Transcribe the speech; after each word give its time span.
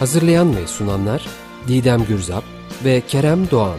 Hazırlayan 0.00 0.56
ve 0.56 0.66
sunanlar 0.66 1.28
Didem 1.68 2.04
Gürzap 2.04 2.44
ve 2.84 3.00
Kerem 3.06 3.50
Doğan. 3.50 3.78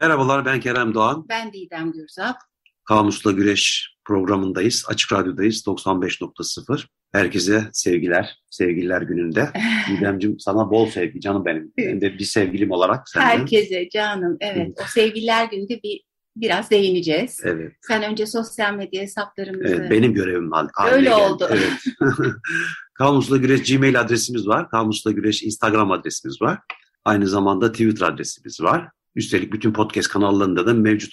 Merhabalar 0.00 0.44
ben 0.44 0.60
Kerem 0.60 0.94
Doğan. 0.94 1.26
Ben 1.28 1.52
Didem 1.52 1.92
Gürzap. 1.92 2.36
Kamusla 2.84 3.32
Güreş 3.32 3.94
programındayız. 4.04 4.84
Açık 4.88 5.12
Radyo'dayız 5.12 5.66
95.0. 5.66 6.86
Herkese 7.12 7.64
sevgiler, 7.72 8.38
sevgililer 8.50 9.02
gününde. 9.02 9.48
Didemciğim 9.90 10.40
sana 10.40 10.70
bol 10.70 10.86
sevgi 10.86 11.20
canım 11.20 11.44
benim. 11.44 11.72
Ben 11.78 12.00
de 12.00 12.18
bir 12.18 12.24
sevgilim 12.24 12.70
olarak 12.70 13.08
senden. 13.08 13.26
Herkese 13.26 13.88
canım 13.88 14.36
evet. 14.40 14.68
o 14.80 14.82
sevgililer 14.86 15.44
gününde 15.44 15.80
bir 15.82 16.00
biraz 16.36 16.70
değineceğiz. 16.70 17.40
Evet. 17.44 17.72
Sen 17.80 18.02
önce 18.02 18.26
sosyal 18.26 18.74
medya 18.74 19.02
hesaplarımızı... 19.02 19.74
Evet, 19.74 19.90
benim 19.90 20.14
görevim 20.14 20.50
haline 20.52 20.96
Öyle 20.96 21.10
geldi. 21.10 21.20
oldu. 21.20 21.48
Evet. 21.50 21.72
Kamusla 22.94 23.36
Güreş 23.36 23.72
Gmail 23.72 24.00
adresimiz 24.00 24.46
var. 24.46 24.70
Kamusla 24.70 25.10
Güreş 25.10 25.42
Instagram 25.42 25.90
adresimiz 25.90 26.42
var. 26.42 26.58
Aynı 27.04 27.26
zamanda 27.26 27.72
Twitter 27.72 28.06
adresimiz 28.06 28.60
var. 28.60 28.88
Üstelik 29.14 29.52
bütün 29.52 29.72
podcast 29.72 30.08
kanallarında 30.08 30.66
da 30.66 30.74
mevcut 30.74 31.12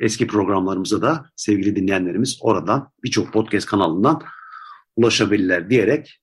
eski 0.00 0.26
programlarımıza 0.26 1.02
da 1.02 1.26
sevgili 1.36 1.76
dinleyenlerimiz 1.76 2.38
oradan 2.40 2.92
birçok 3.04 3.32
podcast 3.32 3.66
kanalından 3.66 4.22
ulaşabilirler 4.96 5.70
diyerek 5.70 6.20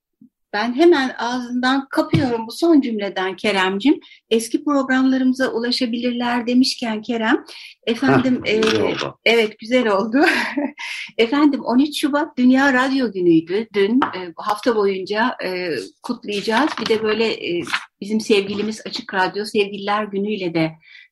ben 0.53 0.73
hemen 0.73 1.15
ağzından 1.17 1.87
kapıyorum 1.89 2.47
bu 2.47 2.51
son 2.51 2.81
cümleden 2.81 3.35
Keremcim. 3.35 3.99
Eski 4.29 4.63
programlarımıza 4.63 5.51
ulaşabilirler 5.51 6.47
demişken 6.47 7.01
Kerem, 7.01 7.45
efendim 7.87 8.41
Heh, 8.45 8.53
e, 8.53 8.61
evet 9.25 9.59
güzel 9.59 9.87
oldu. 9.87 10.17
efendim 11.17 11.61
13 11.63 12.01
Şubat 12.01 12.37
Dünya 12.37 12.73
Radyo 12.73 13.11
Günü'ydü. 13.11 13.67
Dün 13.73 13.99
e, 14.15 14.33
hafta 14.35 14.75
boyunca 14.75 15.35
e, 15.43 15.69
kutlayacağız. 16.03 16.69
Bir 16.81 16.85
de 16.85 17.03
böyle 17.03 17.33
e, 17.33 17.61
bizim 18.01 18.19
sevgilimiz 18.21 18.81
Açık 18.85 19.13
Radyo 19.13 19.45
Sevgililer 19.45 20.03
Günü'yle 20.03 20.53
de 20.53 20.71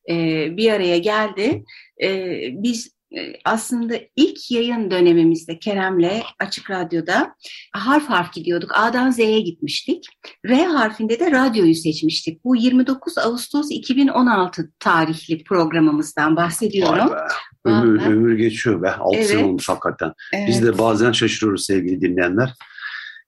e, 0.10 0.48
bir 0.58 0.72
araya 0.72 0.98
geldi. 0.98 1.64
E, 2.04 2.40
biz 2.52 2.99
aslında 3.46 3.96
ilk 4.16 4.52
yayın 4.52 4.92
dönemimizde 4.92 5.60
Kerem'le 5.60 6.22
Açık 6.40 6.72
Radyo'da 6.72 7.36
harf 7.74 8.10
harf 8.10 8.34
gidiyorduk. 8.34 8.72
A'dan 8.74 9.12
Z'ye 9.12 9.42
gitmiştik. 9.42 10.06
R 10.46 10.64
harfinde 10.64 11.20
de 11.20 11.32
radyoyu 11.32 11.76
seçmiştik. 11.76 12.44
Bu 12.44 12.56
29 12.56 13.18
Ağustos 13.18 13.68
2016 13.72 14.72
tarihli 14.80 15.44
programımızdan 15.44 16.36
bahsediyorum. 16.36 17.12
Ömür, 17.66 18.06
ömür 18.06 18.38
geçiyor 18.38 18.82
be. 18.82 18.92
6 18.92 19.18
evet. 19.18 19.28
sene 19.28 19.46
olmuş 19.46 19.70
hakikaten. 19.70 20.14
Evet. 20.34 20.48
Biz 20.48 20.64
de 20.64 20.78
bazen 20.78 21.12
şaşırıyoruz 21.12 21.66
sevgili 21.66 22.02
dinleyenler. 22.02 22.54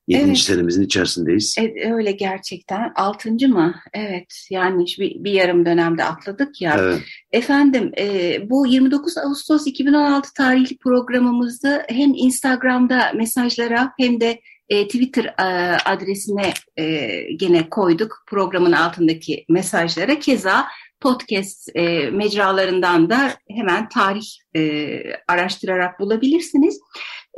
Yedinci 0.07 0.29
evet. 0.29 0.37
senemizin 0.37 0.83
içerisindeyiz. 0.83 1.55
Evet, 1.59 1.91
öyle 1.91 2.11
gerçekten. 2.11 2.91
Altıncı 2.95 3.49
mı? 3.49 3.75
Evet. 3.93 4.47
Yani 4.49 4.85
bir, 4.99 5.23
bir 5.23 5.31
yarım 5.31 5.65
dönemde 5.65 6.03
atladık 6.03 6.61
ya. 6.61 6.77
Evet. 6.79 7.01
Efendim 7.31 7.91
e, 7.97 8.37
bu 8.49 8.67
29 8.67 9.17
Ağustos 9.17 9.67
2016 9.67 10.33
tarihli 10.33 10.77
programımızda 10.77 11.85
hem 11.89 12.13
Instagram'da 12.15 13.11
mesajlara 13.15 13.93
hem 13.99 14.21
de 14.21 14.41
e, 14.69 14.87
Twitter 14.87 15.25
e, 15.25 15.43
adresine 15.85 16.53
e, 16.77 17.07
gene 17.35 17.69
koyduk 17.69 18.23
programın 18.27 18.71
altındaki 18.71 19.45
mesajlara. 19.49 20.19
Keza 20.19 20.65
podcast 21.01 21.69
e, 21.75 22.09
mecralarından 22.09 23.09
da 23.09 23.33
hemen 23.49 23.89
tarih 23.89 24.27
e, 24.55 24.99
araştırarak 25.27 25.99
bulabilirsiniz. 25.99 26.79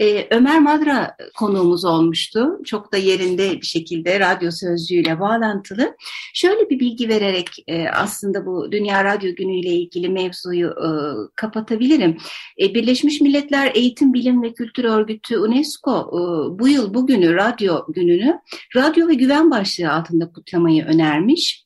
Ee, 0.01 0.27
Ömer 0.31 0.59
Madra 0.59 1.15
konuğumuz 1.37 1.85
olmuştu. 1.85 2.59
Çok 2.65 2.93
da 2.93 2.97
yerinde 2.97 3.51
bir 3.51 3.65
şekilde 3.65 4.19
radyo 4.19 4.51
sözcüğüyle 4.51 5.19
bağlantılı. 5.19 5.95
Şöyle 6.33 6.69
bir 6.69 6.79
bilgi 6.79 7.09
vererek 7.09 7.47
e, 7.67 7.87
aslında 7.89 8.45
bu 8.45 8.71
Dünya 8.71 9.03
Radyo 9.03 9.35
Günü 9.35 9.55
ile 9.55 9.69
ilgili 9.69 10.09
mevzuyu 10.09 10.67
e, 10.67 10.89
kapatabilirim. 11.35 12.17
E, 12.61 12.75
Birleşmiş 12.75 13.21
Milletler 13.21 13.71
Eğitim, 13.75 14.13
Bilim 14.13 14.43
ve 14.43 14.53
Kültür 14.53 14.83
Örgütü 14.83 15.37
UNESCO 15.37 15.91
e, 15.91 16.19
bu 16.59 16.67
yıl 16.67 16.93
bugünü 16.93 17.35
radyo 17.35 17.85
gününü 17.89 18.39
radyo 18.75 19.07
ve 19.07 19.13
güven 19.13 19.51
başlığı 19.51 19.91
altında 19.91 20.31
kutlamayı 20.31 20.85
önermiş. 20.85 21.65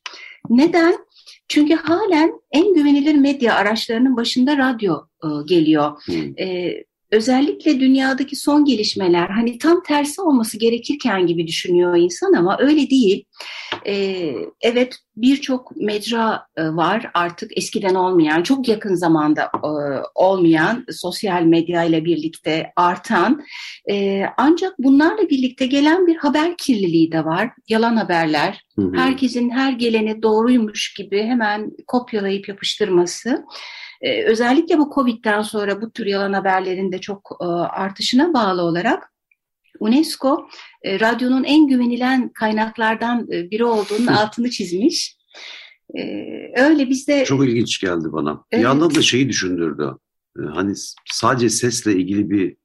Neden? 0.50 1.07
Çünkü 1.48 1.74
halen 1.74 2.32
en 2.50 2.74
güvenilir 2.74 3.14
medya 3.14 3.54
araçlarının 3.54 4.16
başında 4.16 4.56
radyo 4.58 4.96
e, 5.24 5.28
geliyor. 5.46 6.02
Hmm. 6.04 6.38
E, 6.38 6.74
özellikle 7.12 7.80
dünyadaki 7.80 8.36
son 8.36 8.64
gelişmeler 8.64 9.28
hani 9.28 9.58
tam 9.58 9.82
tersi 9.82 10.20
olması 10.20 10.58
gerekirken 10.58 11.26
gibi 11.26 11.46
düşünüyor 11.46 11.96
insan 11.96 12.32
ama 12.32 12.56
öyle 12.60 12.90
değil. 12.90 13.24
Ee, 13.86 14.34
evet 14.60 14.96
birçok 15.16 15.76
mecra 15.76 16.46
e, 16.56 16.62
var 16.64 17.10
artık 17.14 17.58
eskiden 17.58 17.94
olmayan, 17.94 18.42
çok 18.42 18.68
yakın 18.68 18.94
zamanda 18.94 19.42
e, 19.42 19.70
olmayan 20.14 20.84
sosyal 20.90 21.42
medya 21.42 21.84
ile 21.84 22.04
birlikte 22.04 22.72
artan 22.76 23.42
e, 23.90 24.24
ancak 24.36 24.74
bunlarla 24.78 25.30
birlikte 25.30 25.66
gelen 25.66 26.06
bir 26.06 26.16
haber 26.16 26.56
kirliliği 26.56 27.12
de 27.12 27.24
var. 27.24 27.50
Yalan 27.68 27.96
haberler, 27.96 28.64
hı 28.76 28.82
hı. 28.82 28.96
herkesin 28.96 29.50
her 29.50 29.72
geleni 29.72 30.22
doğruymuş 30.22 30.94
gibi 30.94 31.22
hemen 31.22 31.70
kopyalayıp 31.86 32.48
yapıştırması. 32.48 33.44
Ee, 34.00 34.24
özellikle 34.24 34.78
bu 34.78 34.90
Covid'den 34.94 35.42
sonra 35.42 35.82
bu 35.82 35.90
tür 35.90 36.06
yalan 36.06 36.32
haberlerin 36.32 36.92
de 36.92 37.00
çok 37.00 37.38
e, 37.40 37.44
artışına 37.44 38.34
bağlı 38.34 38.62
olarak 38.62 39.12
UNESCO 39.80 40.48
e, 40.82 41.00
radyonun 41.00 41.44
en 41.44 41.66
güvenilen 41.66 42.28
kaynaklardan 42.28 43.28
e, 43.32 43.50
biri 43.50 43.64
olduğunun 43.64 44.06
altını 44.06 44.50
çizmiş. 44.50 45.18
E, 45.94 46.02
öyle 46.56 46.88
bizde... 46.88 47.24
Çok 47.24 47.44
ilginç 47.44 47.80
geldi 47.80 48.12
bana. 48.12 48.44
Evet. 48.50 48.60
Bir 48.60 48.68
yandan 48.68 48.94
da 48.94 49.02
şeyi 49.02 49.28
düşündürdü. 49.28 49.90
E, 50.38 50.42
hani 50.42 50.72
sadece 51.12 51.50
sesle 51.50 51.92
ilgili 51.92 52.30
bir 52.30 52.56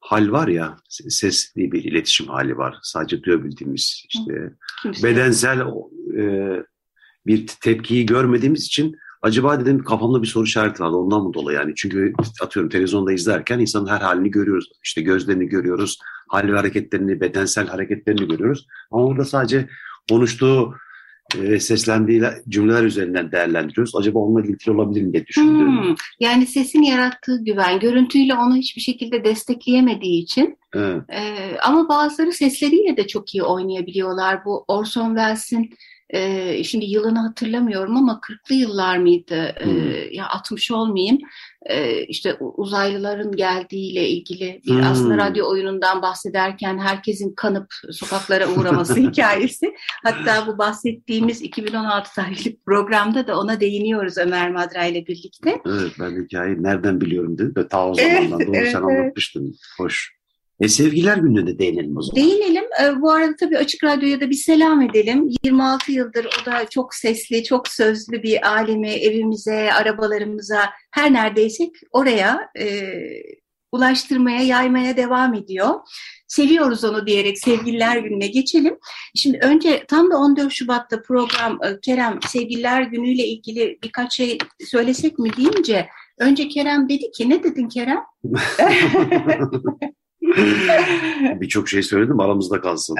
hal 0.00 0.30
var 0.30 0.48
ya, 0.48 0.76
ses 0.88 1.54
diye 1.56 1.72
bir 1.72 1.84
iletişim 1.84 2.26
hali 2.26 2.56
var. 2.56 2.76
Sadece 2.82 3.22
duyabildiğimiz 3.22 4.04
işte 4.08 4.52
Kimse 4.82 5.08
bedensel 5.08 5.58
e, 6.18 6.24
bir 7.26 7.46
tepkiyi 7.46 8.06
görmediğimiz 8.06 8.64
için 8.64 8.96
Acaba 9.22 9.60
dedim 9.60 9.84
kafamda 9.84 10.22
bir 10.22 10.26
soru 10.26 10.44
işareti 10.44 10.82
vardı 10.82 10.96
ondan 10.96 11.22
mı 11.22 11.34
dolayı 11.34 11.58
yani. 11.58 11.72
Çünkü 11.76 12.12
atıyorum 12.42 12.70
televizyonda 12.70 13.12
izlerken 13.12 13.58
insanın 13.58 13.86
her 13.86 14.00
halini 14.00 14.30
görüyoruz. 14.30 14.70
İşte 14.84 15.00
gözlerini 15.00 15.46
görüyoruz, 15.46 15.98
hal 16.28 16.48
ve 16.48 16.56
hareketlerini, 16.56 17.20
bedensel 17.20 17.66
hareketlerini 17.66 18.28
görüyoruz. 18.28 18.66
Ama 18.90 19.06
burada 19.06 19.24
sadece 19.24 19.68
konuştuğu 20.10 20.74
e, 21.36 21.60
seslendiği 21.60 22.22
cümleler 22.48 22.82
üzerinden 22.82 23.32
değerlendiriyoruz. 23.32 23.96
Acaba 23.96 24.18
onunla 24.18 24.40
ilgili 24.40 24.70
olabilir 24.70 25.02
mi 25.02 25.12
diye 25.12 25.26
düşündüm. 25.26 25.82
Hmm, 25.82 25.94
yani 26.20 26.46
sesin 26.46 26.82
yarattığı 26.82 27.44
güven, 27.44 27.80
görüntüyle 27.80 28.34
onu 28.34 28.56
hiçbir 28.56 28.80
şekilde 28.80 29.24
destekleyemediği 29.24 30.22
için. 30.22 30.58
Evet. 30.74 31.02
E, 31.08 31.20
ama 31.62 31.88
bazıları 31.88 32.32
sesleriyle 32.32 32.96
de 32.96 33.06
çok 33.06 33.34
iyi 33.34 33.42
oynayabiliyorlar. 33.42 34.44
Bu 34.44 34.64
Orson 34.68 35.08
Welles'in 35.08 35.70
e, 36.10 36.64
şimdi 36.64 36.84
yılını 36.84 37.18
hatırlamıyorum 37.18 37.96
ama 37.96 38.20
40'lı 38.22 38.54
yıllar 38.54 38.98
mıydı? 38.98 39.54
E, 39.60 39.68
ya 40.12 40.28
60 40.28 40.70
olmayayım. 40.70 41.18
E, 41.66 42.02
işte 42.04 42.34
uzaylıların 42.34 43.32
geldiğiyle 43.32 44.08
ilgili 44.08 44.60
bir 44.66 44.74
hmm. 44.74 44.82
aslında 44.82 45.16
radyo 45.16 45.50
oyunundan 45.50 46.02
bahsederken 46.02 46.78
herkesin 46.78 47.34
kanıp 47.34 47.74
sokaklara 47.90 48.48
uğraması 48.48 48.96
hikayesi. 49.00 49.74
Hatta 50.04 50.46
bu 50.46 50.58
bahsettiğimiz 50.58 51.42
2016 51.42 52.14
tarihli 52.14 52.56
programda 52.66 53.26
da 53.26 53.40
ona 53.40 53.60
değiniyoruz 53.60 54.18
Ömer 54.18 54.50
Madra 54.50 54.84
ile 54.84 55.06
birlikte. 55.06 55.62
Evet 55.66 55.92
ben 56.00 56.24
hikayeyi 56.24 56.62
nereden 56.62 57.00
biliyorum 57.00 57.38
dedim 57.38 57.54
de 57.54 57.68
ta 57.68 57.88
o 57.88 57.94
zamandan 57.94 58.40
doğru 58.40 58.56
evet, 58.56 58.72
sen 58.72 58.82
evet. 58.82 59.00
anlatmıştın. 59.00 59.54
Hoş. 59.78 60.17
E 60.60 60.68
sevgiler 60.68 61.16
gününe 61.16 61.46
de 61.46 61.58
değinelim 61.58 61.96
o 61.96 62.02
zaman. 62.02 62.16
Değinelim. 62.16 62.64
E, 62.82 63.00
bu 63.00 63.12
arada 63.12 63.36
tabii 63.36 63.58
Açık 63.58 63.84
Radyo'ya 63.84 64.20
da 64.20 64.30
bir 64.30 64.34
selam 64.34 64.82
edelim. 64.82 65.28
26 65.44 65.92
yıldır 65.92 66.24
o 66.24 66.46
da 66.46 66.68
çok 66.70 66.94
sesli, 66.94 67.44
çok 67.44 67.68
sözlü 67.68 68.22
bir 68.22 68.48
alemi 68.48 68.90
evimize, 68.90 69.72
arabalarımıza, 69.72 70.70
her 70.90 71.12
neredeysek 71.12 71.70
oraya 71.92 72.50
e, 72.58 72.92
ulaştırmaya, 73.72 74.42
yaymaya 74.42 74.96
devam 74.96 75.34
ediyor. 75.34 75.74
Seviyoruz 76.28 76.84
onu 76.84 77.06
diyerek 77.06 77.38
Sevgililer 77.38 77.96
Günü'ne 77.96 78.26
geçelim. 78.26 78.78
Şimdi 79.14 79.38
önce 79.42 79.84
tam 79.88 80.10
da 80.10 80.16
14 80.16 80.52
Şubat'ta 80.52 81.02
program 81.02 81.58
e, 81.64 81.80
Kerem 81.80 82.18
Sevgililer 82.28 82.82
Günü 82.82 83.08
ile 83.08 83.26
ilgili 83.26 83.78
birkaç 83.82 84.12
şey 84.16 84.38
söylesek 84.64 85.18
mi 85.18 85.30
deyince 85.36 85.88
önce 86.18 86.48
Kerem 86.48 86.88
dedi 86.88 87.10
ki 87.10 87.30
ne 87.30 87.42
dedin 87.42 87.68
Kerem? 87.68 88.00
Birçok 91.40 91.68
şey 91.68 91.82
söyledim 91.82 92.20
aramızda 92.20 92.60
kalsın. 92.60 92.96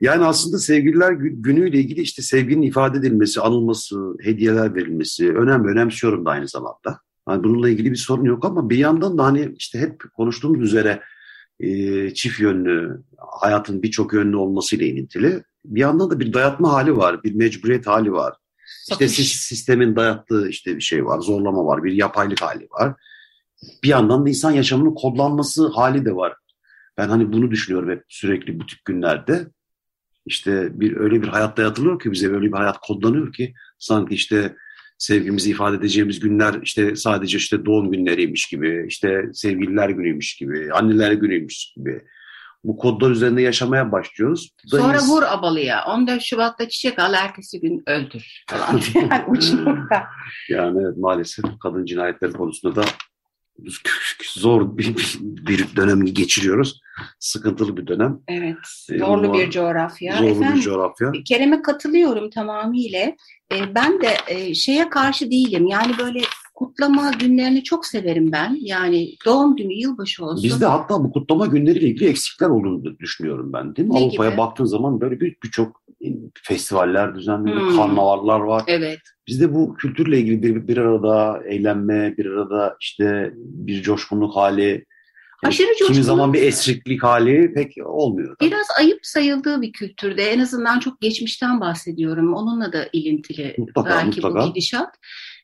Yani 0.00 0.24
aslında 0.24 0.58
sevgililer 0.58 1.12
günüyle 1.12 1.78
ilgili 1.78 2.00
işte 2.00 2.22
sevginin 2.22 2.62
ifade 2.62 2.98
edilmesi, 2.98 3.40
anılması, 3.40 4.14
hediyeler 4.22 4.74
verilmesi 4.74 5.32
önemli, 5.32 5.68
önemsiyorum 5.68 6.24
da 6.24 6.30
aynı 6.30 6.48
zamanda. 6.48 7.00
Hani 7.26 7.44
bununla 7.44 7.68
ilgili 7.68 7.90
bir 7.90 7.96
sorun 7.96 8.24
yok 8.24 8.44
ama 8.44 8.70
bir 8.70 8.78
yandan 8.78 9.18
da 9.18 9.24
hani 9.24 9.54
işte 9.58 9.78
hep 9.78 10.02
konuştuğumuz 10.16 10.62
üzere 10.62 11.02
e, 11.60 12.14
çift 12.14 12.40
yönlü, 12.40 13.02
hayatın 13.40 13.82
birçok 13.82 14.12
yönlü 14.12 14.36
olmasıyla 14.36 14.86
ilintili. 14.86 15.42
Bir 15.64 15.80
yandan 15.80 16.10
da 16.10 16.20
bir 16.20 16.32
dayatma 16.32 16.72
hali 16.72 16.96
var, 16.96 17.22
bir 17.22 17.34
mecburiyet 17.34 17.86
hali 17.86 18.12
var. 18.12 18.34
İşte 18.90 19.08
sistemin 19.08 19.96
dayattığı 19.96 20.48
işte 20.48 20.76
bir 20.76 20.80
şey 20.80 21.04
var, 21.04 21.20
zorlama 21.20 21.66
var, 21.66 21.84
bir 21.84 21.92
yapaylık 21.92 22.42
hali 22.42 22.68
var. 22.70 22.94
Bir 23.82 23.88
yandan 23.88 24.26
da 24.26 24.28
insan 24.28 24.50
yaşamının 24.50 24.94
kodlanması 24.94 25.68
hali 25.68 26.04
de 26.04 26.16
var. 26.16 26.32
Ben 26.98 27.08
hani 27.08 27.32
bunu 27.32 27.50
düşünüyorum 27.50 27.90
hep 27.90 28.04
sürekli 28.08 28.60
bu 28.60 28.66
tip 28.66 28.84
günlerde. 28.84 29.46
İşte 30.26 30.80
bir 30.80 30.96
öyle 30.96 31.22
bir 31.22 31.28
hayatta 31.28 31.62
yatılıyor 31.62 32.00
ki 32.00 32.12
bize 32.12 32.32
böyle 32.32 32.46
bir 32.46 32.56
hayat 32.56 32.78
kodlanıyor 32.78 33.32
ki 33.32 33.54
sanki 33.78 34.14
işte 34.14 34.56
sevgimizi 34.98 35.50
ifade 35.50 35.76
edeceğimiz 35.76 36.20
günler 36.20 36.54
işte 36.62 36.96
sadece 36.96 37.38
işte 37.38 37.64
doğum 37.64 37.92
günleriymiş 37.92 38.46
gibi, 38.46 38.86
işte 38.88 39.22
sevgililer 39.32 39.88
günüymüş 39.88 40.36
gibi, 40.36 40.72
anneler 40.72 41.12
günüymüş 41.12 41.72
gibi. 41.76 42.02
Bu 42.64 42.76
kodlar 42.76 43.10
üzerinde 43.10 43.42
yaşamaya 43.42 43.92
başlıyoruz. 43.92 44.50
Sonra 44.66 44.98
vur 44.98 45.22
abalıya. 45.22 45.84
14 45.86 46.22
Şubat'ta 46.22 46.68
çiçek 46.68 46.98
al, 46.98 47.14
ertesi 47.14 47.60
gün 47.60 47.82
öldür 47.86 48.44
falan. 48.50 48.80
yani 48.94 49.24
Yani 50.48 50.82
evet, 50.82 50.96
maalesef 50.96 51.44
kadın 51.62 51.84
cinayetleri 51.84 52.32
konusunda 52.32 52.76
da 52.76 52.84
zor 54.34 54.78
bir, 54.78 55.18
bir 55.20 55.76
dönemi 55.76 56.14
geçiriyoruz. 56.14 56.80
Sıkıntılı 57.18 57.76
bir 57.76 57.86
dönem. 57.86 58.20
Evet, 58.28 58.56
ee, 58.92 58.98
zorlu 58.98 59.34
bir 59.34 59.50
coğrafya. 59.50 60.16
Zorlu 60.16 60.28
Efendim, 60.28 60.56
bir 60.56 60.60
coğrafya. 60.60 61.12
Kerem'e 61.24 61.62
katılıyorum 61.62 62.30
tamamıyla. 62.30 63.00
Ee, 63.52 63.74
ben 63.74 64.00
de 64.00 64.16
e, 64.28 64.54
şeye 64.54 64.88
karşı 64.88 65.30
değilim. 65.30 65.66
Yani 65.66 65.92
böyle 65.98 66.20
kutlama 66.54 67.10
günlerini 67.10 67.62
çok 67.62 67.86
severim 67.86 68.32
ben. 68.32 68.58
Yani 68.60 69.08
doğum 69.26 69.56
günü, 69.56 69.72
yılbaşı 69.72 70.24
olsun. 70.24 70.44
Bizde 70.44 70.66
hatta 70.66 71.04
bu 71.04 71.12
kutlama 71.12 71.46
günleriyle 71.46 71.86
ilgili 71.86 72.08
eksikler 72.08 72.48
olduğunu 72.48 72.98
düşünüyorum 72.98 73.52
ben. 73.52 73.76
Değil 73.76 73.88
mi? 73.88 73.98
Avrupa'ya 73.98 74.38
baktığın 74.38 74.64
zaman 74.64 75.00
böyle 75.00 75.20
birçok 75.20 75.83
festivaller 76.42 77.14
düzenleniyor, 77.14 77.60
hmm. 77.60 77.76
karnavallar 77.76 78.40
var. 78.40 78.62
Evet. 78.66 79.00
Bizde 79.26 79.54
bu 79.54 79.74
kültürle 79.74 80.18
ilgili 80.18 80.42
bir, 80.42 80.68
bir 80.68 80.76
arada 80.76 81.42
eğlenme, 81.48 82.16
bir 82.16 82.26
arada 82.26 82.76
işte 82.80 83.30
bir 83.34 83.82
coşkunluk 83.82 84.36
hali, 84.36 84.84
Aşırı 85.44 85.66
coşkunluk. 85.66 85.92
Kimi 85.92 86.04
zaman 86.04 86.32
bir 86.32 86.42
esriklik 86.42 87.02
hali 87.02 87.54
pek 87.54 87.74
olmuyor. 87.84 88.36
Tabii. 88.38 88.50
Biraz 88.50 88.66
ayıp 88.78 89.06
sayıldığı 89.06 89.62
bir 89.62 89.72
kültürde 89.72 90.30
en 90.30 90.40
azından 90.40 90.78
çok 90.78 91.00
geçmişten 91.00 91.60
bahsediyorum. 91.60 92.34
Onunla 92.34 92.72
da 92.72 92.88
ilintili 92.92 93.54
mutlaka, 93.58 93.90
belki 93.90 94.20
mutlaka. 94.20 94.40
bu 94.40 94.48
gidişat. 94.48 94.88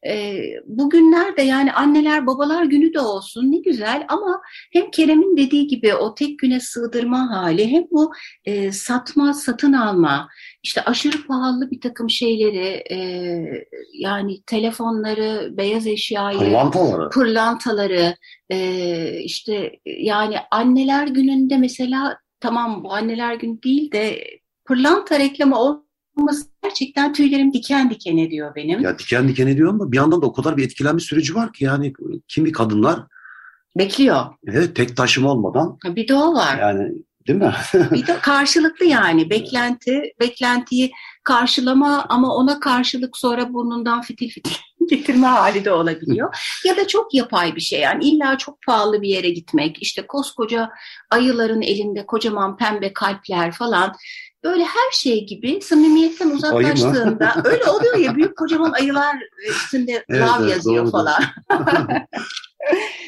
E, 0.06 0.43
bugünlerde 0.67 1.43
yani 1.43 1.73
anneler 1.73 2.26
babalar 2.26 2.64
günü 2.64 2.94
de 2.94 3.00
olsun 3.00 3.52
ne 3.52 3.58
güzel 3.58 4.05
ama 4.08 4.41
hem 4.73 4.91
Kerem'in 4.91 5.37
dediği 5.37 5.67
gibi 5.67 5.94
o 5.94 6.14
tek 6.14 6.38
güne 6.38 6.61
sığdırma 6.61 7.31
hali 7.31 7.73
hem 7.73 7.85
bu 7.91 8.12
e, 8.44 8.73
satma 8.73 9.35
satın 9.35 9.73
alma 9.73 10.29
işte 10.62 10.85
aşırı 10.85 11.26
pahalı 11.26 11.70
bir 11.70 11.81
takım 11.81 12.11
şeyleri 12.11 12.82
e, 12.91 12.99
yani 13.93 14.43
telefonları 14.43 15.56
beyaz 15.56 15.87
eşyayı 15.87 16.38
pırlantaları, 16.38 17.11
pırlantaları 17.11 18.17
e, 18.50 19.20
işte 19.20 19.73
yani 19.87 20.37
anneler 20.50 21.06
gününde 21.06 21.56
mesela 21.56 22.19
tamam 22.41 22.85
bu 22.85 22.93
anneler 22.93 23.35
günü 23.35 23.62
değil 23.62 23.93
de 23.93 24.25
pırlanta 24.64 25.19
reklamı 25.19 25.56
olması 26.20 26.46
gerçekten 26.62 27.12
tüylerim 27.12 27.52
diken 27.52 27.90
diken 27.90 28.17
ediyor 28.17 28.55
benim. 28.55 28.81
Ya 28.81 28.99
diken 28.99 29.28
diken 29.28 29.46
ediyor 29.46 29.69
ama 29.69 29.93
bir 29.93 29.96
yandan 29.96 30.22
da 30.22 30.26
o 30.26 30.32
kadar 30.32 30.56
bir 30.56 30.64
etkilenme 30.64 31.00
süreci 31.00 31.34
var 31.34 31.52
ki 31.52 31.64
yani 31.64 31.93
kimi 32.28 32.52
kadınlar 32.52 33.00
bekliyor. 33.78 34.26
Evet 34.46 34.76
tek 34.76 34.96
taşıma 34.96 35.32
olmadan. 35.32 35.78
Bir 35.84 36.08
de 36.08 36.14
o 36.14 36.34
var. 36.34 36.58
Yani 36.58 36.93
değil 37.28 37.38
mi? 37.38 37.52
bir 37.93 38.06
de 38.06 38.19
karşılıklı 38.19 38.84
yani 38.84 39.31
beklenti, 39.31 40.02
beklentiyi 40.20 40.93
karşılama 41.25 42.06
ama 42.08 42.34
ona 42.34 42.61
karşılık 42.61 43.16
sonra 43.16 43.52
burnundan 43.52 44.00
fitil 44.00 44.31
fitil 44.31 44.55
getirme 44.90 45.26
hali 45.26 45.64
de 45.64 45.73
olabiliyor. 45.73 46.37
Ya 46.64 46.76
da 46.76 46.87
çok 46.87 47.14
yapay 47.14 47.56
bir 47.56 47.61
şey 47.61 47.81
yani 47.81 48.05
illa 48.05 48.38
çok 48.38 48.62
pahalı 48.66 49.02
bir 49.02 49.08
yere 49.08 49.31
gitmek 49.31 49.82
işte 49.82 50.06
koskoca 50.06 50.70
ayıların 51.11 51.62
elinde 51.62 52.06
kocaman 52.06 52.56
pembe 52.56 52.93
kalpler 52.93 53.52
falan 53.52 53.94
böyle 54.44 54.64
her 54.64 54.90
şey 54.92 55.26
gibi 55.26 55.60
samimiyetten 55.60 56.31
uzaklaştığında 56.31 57.34
öyle 57.44 57.64
oluyor 57.64 57.96
ya 57.96 58.16
büyük 58.16 58.37
kocaman 58.37 58.72
ayılar 58.72 59.16
üstünde 59.50 60.04
evet, 60.08 60.22
lav 60.22 60.42
evet, 60.42 60.50
yazıyor 60.50 60.84
doğru. 60.84 60.90
falan. 60.90 61.22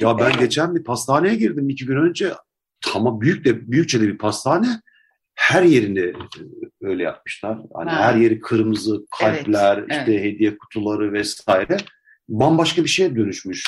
ya 0.00 0.18
ben 0.18 0.32
geçen 0.38 0.74
bir 0.74 0.84
pastaneye 0.84 1.34
girdim 1.34 1.68
iki 1.68 1.86
gün 1.86 1.96
önce. 1.96 2.32
Tamam 2.80 3.20
büyük 3.20 3.44
de 3.44 3.70
büyükçe 3.70 4.00
de 4.00 4.08
bir 4.08 4.18
pastane. 4.18 4.66
Her 5.34 5.62
yerini 5.62 6.12
öyle 6.82 7.02
yapmışlar. 7.02 7.58
Hani 7.74 7.90
ha. 7.90 8.02
her 8.02 8.14
yeri 8.14 8.40
kırmızı 8.40 9.06
kalpler, 9.18 9.78
evet, 9.78 9.90
işte 9.90 10.12
evet. 10.12 10.24
hediye 10.24 10.58
kutuları 10.58 11.12
vesaire. 11.12 11.76
Bambaşka 12.28 12.84
bir 12.84 12.88
şeye 12.88 13.16
dönüşmüş. 13.16 13.64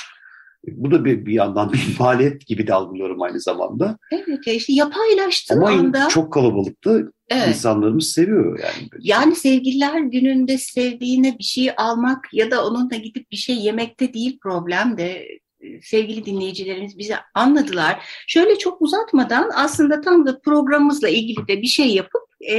Bu 0.66 0.90
da 0.90 1.04
bir, 1.04 1.26
bir 1.26 1.32
yandan 1.32 1.72
bir 1.72 1.96
maliyet 1.98 2.46
gibi 2.46 2.66
de 2.66 2.74
algılıyorum 2.74 3.22
aynı 3.22 3.40
zamanda. 3.40 3.98
Evet 4.12 4.46
ya 4.46 4.52
işte 4.52 4.72
yapaylaştığı 4.72 5.54
Ama 5.54 5.68
anda. 5.68 6.08
çok 6.08 6.32
kalabalıktı. 6.32 7.12
Evet. 7.28 7.48
İnsanlarımız 7.48 8.08
seviyor 8.08 8.58
yani. 8.58 8.88
Yani 8.98 9.36
sevgililer 9.36 10.00
gününde 10.00 10.58
sevdiğine 10.58 11.38
bir 11.38 11.44
şey 11.44 11.70
almak 11.76 12.28
ya 12.32 12.50
da 12.50 12.66
onunla 12.66 12.96
gidip 12.96 13.30
bir 13.30 13.36
şey 13.36 13.56
yemekte 13.56 14.14
değil 14.14 14.38
problem 14.42 14.98
de 14.98 15.26
sevgili 15.82 16.24
dinleyicilerimiz 16.24 16.98
bize 16.98 17.16
anladılar. 17.34 18.04
Şöyle 18.26 18.58
çok 18.58 18.82
uzatmadan 18.82 19.50
aslında 19.54 20.00
tam 20.00 20.26
da 20.26 20.40
programımızla 20.40 21.08
ilgili 21.08 21.48
de 21.48 21.62
bir 21.62 21.66
şey 21.66 21.94
yapıp 21.94 22.23
e, 22.40 22.54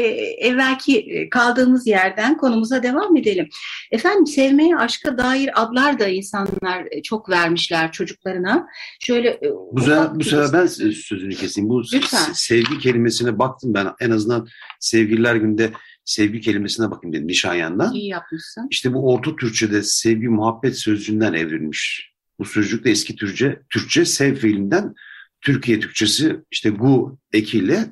evvelki 0.48 1.00
e, 1.00 1.30
kaldığımız 1.30 1.88
yerden 1.88 2.38
konumuza 2.38 2.84
devam 2.84 3.18
edelim. 3.18 3.50
Efendim 3.92 4.28
sevmeye, 4.28 4.78
aşka 4.78 5.18
dair 5.18 5.64
adlar 5.64 6.00
da 6.00 6.08
insanlar 6.08 6.88
e, 6.92 7.02
çok 7.02 7.30
vermişler 7.30 7.92
çocuklarına. 7.92 8.68
Şöyle 9.00 9.30
e, 9.30 9.52
bu 9.72 9.82
sefer, 9.82 10.16
bu 10.16 10.24
sefer 10.24 10.48
ben 10.54 10.66
sözünü 10.92 11.36
keseyim. 11.36 11.70
Bu 11.70 11.84
Lütfen. 11.94 12.34
sevgi 12.34 12.80
kelimesine 12.80 13.40
baktım 13.40 13.74
ben 13.74 13.88
en 14.00 14.12
azından 14.12 14.48
sevgililer 14.80 15.36
günde 15.36 15.72
sevgi 16.06 16.42
kelimesine 16.42 16.92
bakayım 16.92 17.14
dedim 17.14 17.28
Nişanyan'dan. 17.28 17.94
İyi 17.94 18.08
yapmışsın. 18.08 18.68
İşte 18.72 18.94
bu 18.94 19.14
Orta 19.14 19.36
Türkçe'de 19.36 19.84
sevgi 19.84 20.28
muhabbet 20.28 20.78
sözcüğünden 20.78 21.34
evrilmiş. 21.34 22.12
Bu 22.40 22.46
sözcük 22.46 22.86
de 22.86 22.92
eski 22.92 23.16
Türkçe, 23.16 23.60
Türkçe 23.70 24.06
sev 24.06 24.36
fiilinden 24.36 24.94
Türkiye 25.42 25.80
Türkçesi 25.80 26.38
işte 26.52 26.70
gu 26.70 27.18
ekiyle 27.34 27.86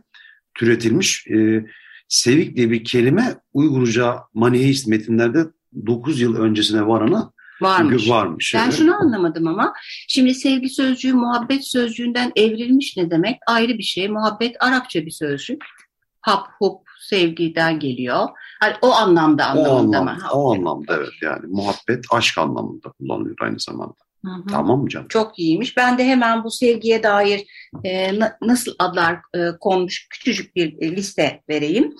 türetilmiş. 0.55 1.27
E, 1.27 1.65
sevik 2.07 2.55
diye 2.55 2.71
bir 2.71 2.83
kelime 2.83 3.35
Uygurca 3.53 4.17
maniheist 4.33 4.87
metinlerde 4.87 5.45
9 5.85 6.21
yıl 6.21 6.35
öncesine 6.35 6.87
varana 6.87 7.31
varmış. 7.61 8.09
varmış. 8.09 8.53
Ben 8.55 8.63
evet. 8.63 8.73
şunu 8.73 8.95
anlamadım 8.95 9.47
ama 9.47 9.73
şimdi 10.07 10.33
sevgi 10.33 10.69
sözcüğü 10.69 11.13
muhabbet 11.13 11.67
sözcüğünden 11.67 12.31
evrilmiş 12.35 12.97
ne 12.97 13.11
demek? 13.11 13.39
Ayrı 13.47 13.77
bir 13.77 13.83
şey. 13.83 14.09
Muhabbet 14.09 14.55
Arapça 14.59 15.05
bir 15.05 15.11
sözcük. 15.11 15.61
Hap, 16.21 16.47
hup, 16.59 16.81
sevgiden 16.99 17.79
geliyor. 17.79 18.27
Hani 18.59 18.73
o 18.81 18.91
anlamda 18.91 19.45
anlamında 19.45 19.71
o 19.71 19.79
anlamda, 19.79 20.13
mı? 20.13 20.17
O 20.33 20.53
anlamda 20.53 20.95
evet 20.97 21.13
yani 21.21 21.45
muhabbet 21.47 22.05
aşk 22.11 22.37
anlamında 22.37 22.91
kullanılıyor 22.91 23.35
aynı 23.41 23.59
zamanda. 23.59 24.02
Hı 24.25 24.31
hı. 24.31 24.43
Tamam 24.49 24.81
mı 24.81 24.89
canım? 24.89 25.07
Çok 25.07 25.39
iyiymiş. 25.39 25.77
Ben 25.77 25.97
de 25.97 26.05
hemen 26.05 26.43
bu 26.43 26.51
sevgiye 26.51 27.03
dair 27.03 27.45
e, 27.83 28.19
na, 28.19 28.37
nasıl 28.41 28.75
adlar 28.79 29.15
e, 29.35 29.39
konmuş 29.59 30.07
küçücük 30.09 30.55
bir 30.55 30.81
e, 30.81 30.95
liste 30.95 31.41
vereyim. 31.49 31.93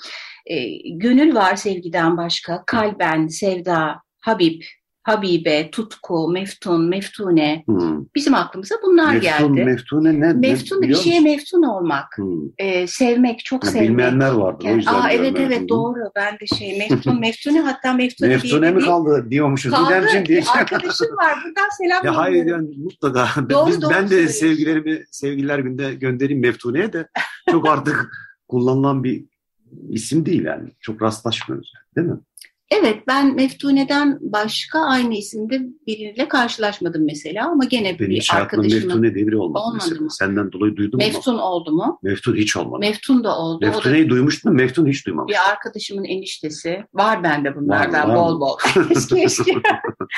E, 0.46 0.68
gönül 0.90 1.36
var 1.36 1.56
sevgiden 1.56 2.18
başka, 2.18 2.64
kalben, 2.66 3.28
sevda, 3.28 4.02
Habib, 4.20 4.62
Habibe, 5.04 5.72
Tutku, 5.72 6.30
Meftun, 6.32 6.90
Meftune. 6.90 7.64
Hmm. 7.66 8.06
Bizim 8.16 8.34
aklımıza 8.34 8.76
bunlar 8.84 9.14
meftun, 9.14 9.56
geldi. 9.56 9.66
Meftune 9.66 10.20
ne? 10.20 10.34
Meftun 10.34 10.82
ne, 10.82 10.90
bir 10.90 10.96
şeye 10.96 11.20
meftun 11.20 11.64
olmak. 11.64 12.18
Hmm. 12.18 12.50
E, 12.58 12.88
sevmek, 12.88 13.46
çok 13.46 13.66
ya, 13.66 13.72
sevmek. 13.72 13.90
Bilmeyenler 13.90 14.32
vardır 14.32 14.66
Yani, 14.66 14.74
o 14.74 14.78
yüzden. 14.78 14.94
aa, 14.94 15.12
evet 15.12 15.36
evet 15.40 15.70
doğru. 15.70 16.00
Ben 16.16 16.40
de 16.40 16.48
şey 16.48 16.78
Meftun, 16.78 17.20
Meftune 17.20 17.60
hatta 17.60 17.94
Meftune, 17.94 18.30
Meftune 18.30 18.72
mi 18.72 18.82
kaldı 18.82 19.28
diyormuşuz. 19.30 19.72
Kaldı. 19.72 19.90
Didemciğim 19.90 20.26
diye. 20.26 20.44
Arkadaşım 20.58 21.08
var. 21.08 21.34
Buradan 21.46 21.70
selam 21.78 22.06
Ya 22.06 22.18
hayır 22.18 22.46
yani 22.46 22.70
mutlaka. 22.78 23.50
Doğru, 23.50 23.68
Biz, 23.68 23.82
doğru 23.82 23.92
ben 23.92 24.10
de 24.10 24.28
sevgilerimi 24.28 25.04
sevgililer 25.12 25.60
günde 25.60 25.94
göndereyim 25.94 26.42
Meftune'ye 26.42 26.94
de 26.94 27.08
çok 27.52 27.70
artık 27.70 28.12
kullanılan 28.48 29.04
bir 29.04 29.26
isim 29.90 30.26
değil 30.26 30.44
yani. 30.44 30.70
Çok 30.80 31.02
rastlaşmıyoruz 31.02 31.74
yani, 31.76 31.96
değil 31.96 32.16
mi? 32.16 32.22
Evet 32.80 33.08
ben 33.08 33.36
Meftune'den 33.36 34.18
başka 34.22 34.80
aynı 34.80 35.16
isimde 35.16 35.62
biriyle 35.88 36.28
karşılaşmadım 36.28 37.06
mesela 37.06 37.50
ama 37.52 37.64
gene 37.66 38.00
Benim 38.00 38.10
bir 38.12 38.30
arkadaşımın 38.34 38.86
Meftune 38.86 39.16
diye 39.16 39.28
biri 39.28 39.38
olmadı, 39.38 39.64
Olmadı 39.64 39.78
mesela. 39.84 40.02
mı? 40.02 40.12
Senden 40.12 40.52
dolayı 40.52 40.76
duydum 40.76 40.98
Meftun 40.98 41.34
ama. 41.34 41.52
oldu 41.52 41.72
mu? 41.72 42.00
Meftun 42.04 42.36
hiç 42.36 42.58
olmadı. 42.58 42.80
Meftun 42.80 43.24
da 43.24 43.38
oldu. 43.38 43.58
O 43.58 43.62
da 43.62 43.66
Meftune'yi 43.68 44.10
duymuştum, 44.10 44.56
Meftun 44.56 44.88
hiç 44.88 45.06
duymamıştım. 45.06 45.42
bir 45.46 45.52
arkadaşımın 45.52 46.04
eniştesi. 46.04 46.84
Var 46.94 47.24
bende 47.24 47.56
bunlardan 47.56 48.10
Var, 48.10 48.16
var 48.16 48.18
bol 48.18 48.40
bol. 48.40 48.58
eski. 49.18 49.54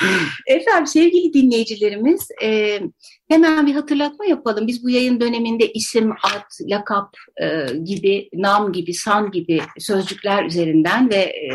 Efendim 0.47 0.87
sevgili 0.87 1.33
dinleyicilerimiz 1.33 2.27
e, 2.43 2.79
hemen 3.27 3.67
bir 3.67 3.73
hatırlatma 3.73 4.25
yapalım. 4.25 4.67
Biz 4.67 4.83
bu 4.83 4.89
yayın 4.89 5.19
döneminde 5.19 5.71
isim, 5.71 6.11
ad, 6.11 6.69
lakap 6.69 7.13
e, 7.41 7.65
gibi, 7.83 8.29
nam 8.33 8.71
gibi, 8.71 8.93
san 8.93 9.31
gibi 9.31 9.61
sözcükler 9.79 10.45
üzerinden 10.45 11.09
ve 11.09 11.15
e, 11.15 11.49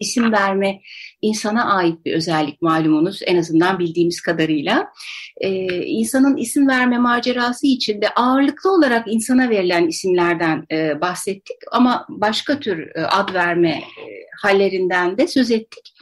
isim 0.00 0.32
verme 0.32 0.80
insana 1.22 1.74
ait 1.74 2.04
bir 2.04 2.14
özellik 2.14 2.62
malumunuz 2.62 3.20
en 3.26 3.38
azından 3.38 3.78
bildiğimiz 3.78 4.20
kadarıyla. 4.20 4.88
E, 5.40 5.50
insanın 5.86 6.36
isim 6.36 6.68
verme 6.68 6.98
macerası 6.98 7.66
içinde 7.66 8.08
ağırlıklı 8.08 8.72
olarak 8.72 9.12
insana 9.12 9.50
verilen 9.50 9.86
isimlerden 9.86 10.66
e, 10.72 11.00
bahsettik 11.00 11.56
ama 11.72 12.06
başka 12.08 12.60
tür 12.60 12.96
e, 12.96 13.06
ad 13.06 13.34
verme 13.34 13.70
e, 13.70 14.04
hallerinden 14.42 15.18
de 15.18 15.26
söz 15.26 15.50
ettik. 15.50 15.94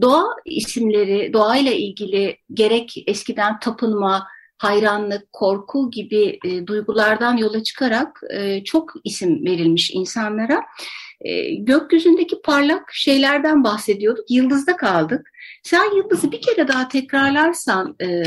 Doğa 0.00 0.26
isimleri, 0.44 1.32
doğayla 1.32 1.72
ilgili 1.72 2.36
gerek 2.54 3.04
eskiden 3.06 3.58
tapınma, 3.58 4.26
hayranlık, 4.58 5.32
korku 5.32 5.90
gibi 5.90 6.38
e, 6.44 6.66
duygulardan 6.66 7.36
yola 7.36 7.62
çıkarak 7.62 8.20
e, 8.30 8.64
çok 8.64 8.92
isim 9.04 9.44
verilmiş 9.44 9.90
insanlara. 9.94 10.64
E, 11.20 11.54
gökyüzündeki 11.54 12.40
parlak 12.44 12.90
şeylerden 12.92 13.64
bahsediyorduk, 13.64 14.30
yıldızda 14.30 14.76
kaldık. 14.76 15.30
Sen 15.62 15.96
yıldızı 15.96 16.32
bir 16.32 16.40
kere 16.40 16.68
daha 16.68 16.88
tekrarlarsan 16.88 17.96
e, 18.00 18.22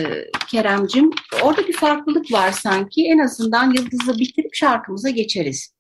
Keremcim, 0.48 1.12
orada 1.44 1.68
bir 1.68 1.74
farklılık 1.74 2.32
var 2.32 2.52
sanki. 2.52 3.06
En 3.06 3.20
azından 3.20 3.74
yıldızı 3.74 4.20
bitirip 4.20 4.56
şarkımıza 4.56 5.10
geçeriz. 5.10 5.74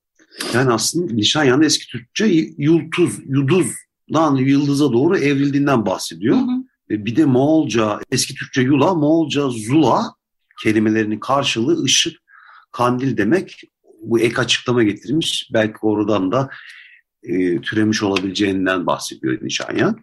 Yani 0.53 0.71
aslında 0.71 1.13
Nişanyan'da 1.13 1.65
eski 1.65 1.87
Türkçe 1.87 2.25
yultuz, 2.57 3.19
yuduzdan 4.11 4.35
yıldıza 4.35 4.93
doğru 4.93 5.17
evrildiğinden 5.17 5.85
bahsediyor. 5.85 6.35
Hı 6.37 6.41
hı. 6.41 6.63
E, 6.91 7.05
Bir 7.05 7.15
de 7.15 7.25
Moğolca, 7.25 7.99
eski 8.11 8.35
Türkçe 8.35 8.61
yula, 8.61 8.93
Moğolca 8.93 9.49
zula 9.49 10.15
kelimelerinin 10.63 11.19
karşılığı 11.19 11.83
ışık, 11.83 12.13
kandil 12.71 13.17
demek. 13.17 13.61
Bu 14.03 14.19
ek 14.19 14.41
açıklama 14.41 14.83
getirmiş. 14.83 15.49
Belki 15.53 15.77
oradan 15.81 16.31
da 16.31 16.49
e, 17.23 17.61
türemiş 17.61 18.03
olabileceğinden 18.03 18.85
bahsediyor 18.85 19.37
Nişanyan. 19.41 19.97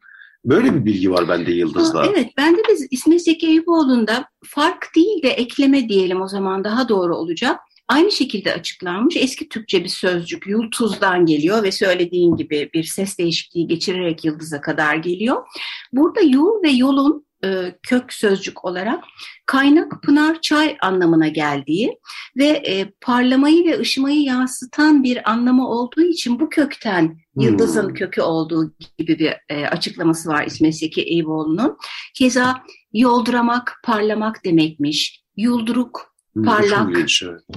Böyle 0.45 0.75
bir 0.75 0.85
bilgi 0.85 1.11
var 1.11 1.29
bende 1.29 1.53
Yıldız'da. 1.53 2.00
Ha, 2.00 2.07
evet, 2.11 2.31
bende 2.37 2.59
de 2.59 2.87
İsmet 2.91 3.25
Zeki 3.25 3.47
Eyüboğlu'nda 3.47 4.29
fark 4.45 4.88
değil 4.97 5.23
de 5.23 5.29
ekleme 5.29 5.88
diyelim 5.88 6.23
o 6.23 6.29
zaman 6.29 6.65
daha 6.65 6.88
doğru 6.88 7.17
olacak. 7.17 7.61
Aynı 7.88 8.12
şekilde 8.12 8.54
açıklanmış 8.54 9.16
eski 9.16 9.49
Türkçe 9.49 9.85
bir 9.85 9.88
sözcük 9.88 10.47
yultuzdan 10.47 11.26
geliyor 11.26 11.62
ve 11.62 11.73
söylediğin 11.73 12.37
gibi 12.37 12.71
bir 12.75 12.85
ses 12.85 13.18
değişikliği 13.18 13.66
geçirerek 13.66 14.25
yıldıza 14.25 14.61
kadar 14.61 14.97
geliyor. 14.97 15.47
Burada 15.92 16.21
yul 16.21 16.62
ve 16.62 16.68
yolun 16.68 17.28
e, 17.45 17.75
kök 17.83 18.12
sözcük 18.12 18.64
olarak 18.64 19.04
kaynak, 19.47 20.02
pınar, 20.02 20.40
çay 20.40 20.76
anlamına 20.83 21.28
geldiği 21.28 21.99
ve 22.37 22.47
e, 22.47 22.92
parlamayı 23.00 23.64
ve 23.64 23.80
ışımayı 23.80 24.23
yansıtan 24.23 25.04
bir 25.04 25.30
anlamı 25.30 25.68
olduğu 25.68 26.02
için 26.02 26.40
bu 26.40 26.49
kökten 26.49 27.18
yıldızın 27.37 27.88
Hmm. 27.88 27.95
kökü 27.95 28.23
olduğu 28.23 28.75
gibi 28.99 29.18
bir 29.18 29.35
e, 29.49 29.66
açıklaması 29.66 30.28
var 30.28 30.47
İsmet 30.47 30.78
Zeki 30.78 31.02
Eyüboğlu'nun. 31.02 31.76
Keza 32.14 32.62
yolduramak, 32.92 33.80
parlamak 33.85 34.45
demekmiş. 34.45 35.23
Yulduruk, 35.37 36.17
parlak. 36.44 36.97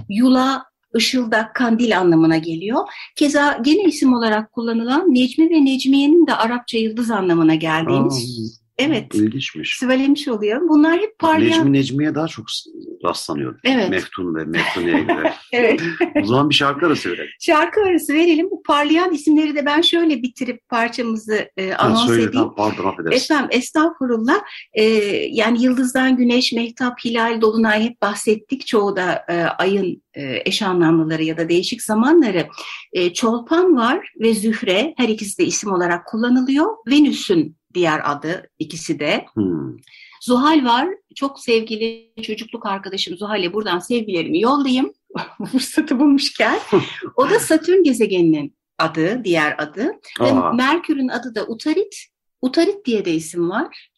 yula, 0.09 0.63
ışıldak, 0.95 1.55
kandil 1.55 1.99
anlamına 1.99 2.37
geliyor. 2.37 2.79
Keza 3.15 3.59
gene 3.61 3.83
isim 3.83 4.13
olarak 4.13 4.51
kullanılan 4.51 5.13
Necmi 5.13 5.49
ve 5.49 5.65
Necmiye'nin 5.65 6.27
de 6.27 6.35
Arapça 6.35 6.77
yıldız 6.77 7.11
anlamına 7.11 7.55
geldiğimiz. 7.55 8.60
Evet. 8.81 9.15
İlginçmiş. 9.15 9.77
Söylemiş 9.79 10.27
oluyor. 10.27 10.61
Bunlar 10.69 10.99
hep 10.99 11.19
parlayan. 11.19 11.59
Necmi 11.59 11.73
Necmi'ye 11.73 12.15
daha 12.15 12.27
çok 12.27 12.45
rastlanıyor. 13.05 13.59
Evet. 13.63 13.89
Meftun 13.89 14.35
ve 14.35 14.45
Meftune'ye 14.45 14.99
göre. 15.03 15.33
Evet. 15.53 15.81
o 16.23 16.25
zaman 16.25 16.49
bir 16.49 16.55
şarkı 16.55 16.85
arası 16.85 17.09
verelim. 17.11 17.29
Şarkı 17.39 17.81
arası 17.81 18.13
verelim. 18.13 18.51
Bu 18.51 18.63
parlayan 18.63 19.13
isimleri 19.13 19.55
de 19.55 19.65
ben 19.65 19.81
şöyle 19.81 20.21
bitirip 20.23 20.69
parçamızı 20.69 21.49
e, 21.57 21.69
Ha, 21.69 21.85
anons 21.87 22.05
söyle, 22.07 22.23
edeyim. 22.23 22.33
tamam, 22.33 22.55
pardon 22.55 22.89
affedersin. 22.89 23.33
Efendim 23.33 23.49
estağfurullah. 23.51 24.39
Ee, 24.73 24.83
yani 25.31 25.63
yıldızdan 25.63 26.17
güneş, 26.17 26.53
mehtap, 26.53 27.05
hilal, 27.05 27.41
dolunay 27.41 27.83
hep 27.83 28.01
bahsettik. 28.01 28.67
Çoğu 28.67 28.95
da 28.95 29.25
e, 29.29 29.33
ayın 29.43 30.03
e, 30.13 30.41
eş 30.45 30.61
anlamlıları 30.61 31.23
ya 31.23 31.37
da 31.37 31.49
değişik 31.49 31.81
zamanları. 31.83 32.47
E, 32.93 33.13
çolpan 33.13 33.75
var 33.75 34.11
ve 34.19 34.33
zühre 34.33 34.93
her 34.97 35.09
ikisi 35.09 35.37
de 35.37 35.43
isim 35.43 35.71
olarak 35.71 36.05
kullanılıyor. 36.07 36.65
Venüs'ün 36.87 37.55
diğer 37.73 38.11
adı 38.11 38.49
ikisi 38.59 38.99
de. 38.99 39.25
Hmm. 39.33 39.77
Zuhal 40.21 40.65
var. 40.65 40.87
Çok 41.15 41.39
sevgili 41.39 42.13
çocukluk 42.23 42.65
arkadaşım 42.65 43.17
Zuhal'e 43.17 43.53
buradan 43.53 43.79
sevgilerimi 43.79 44.41
yollayayım. 44.41 44.93
Fırsatı 45.51 45.99
bulmuşken. 45.99 46.59
O 47.15 47.29
da 47.29 47.39
Satürn 47.39 47.83
gezegeninin 47.83 48.55
adı, 48.79 49.23
diğer 49.23 49.55
adı. 49.57 49.91
Ve 50.19 50.33
Merkür'ün 50.53 51.07
adı 51.07 51.35
da 51.35 51.45
Utarit. 51.45 52.05
Utarit 52.41 52.85
diye 52.85 53.05
de 53.05 53.13
isim 53.13 53.49
var. 53.49 53.90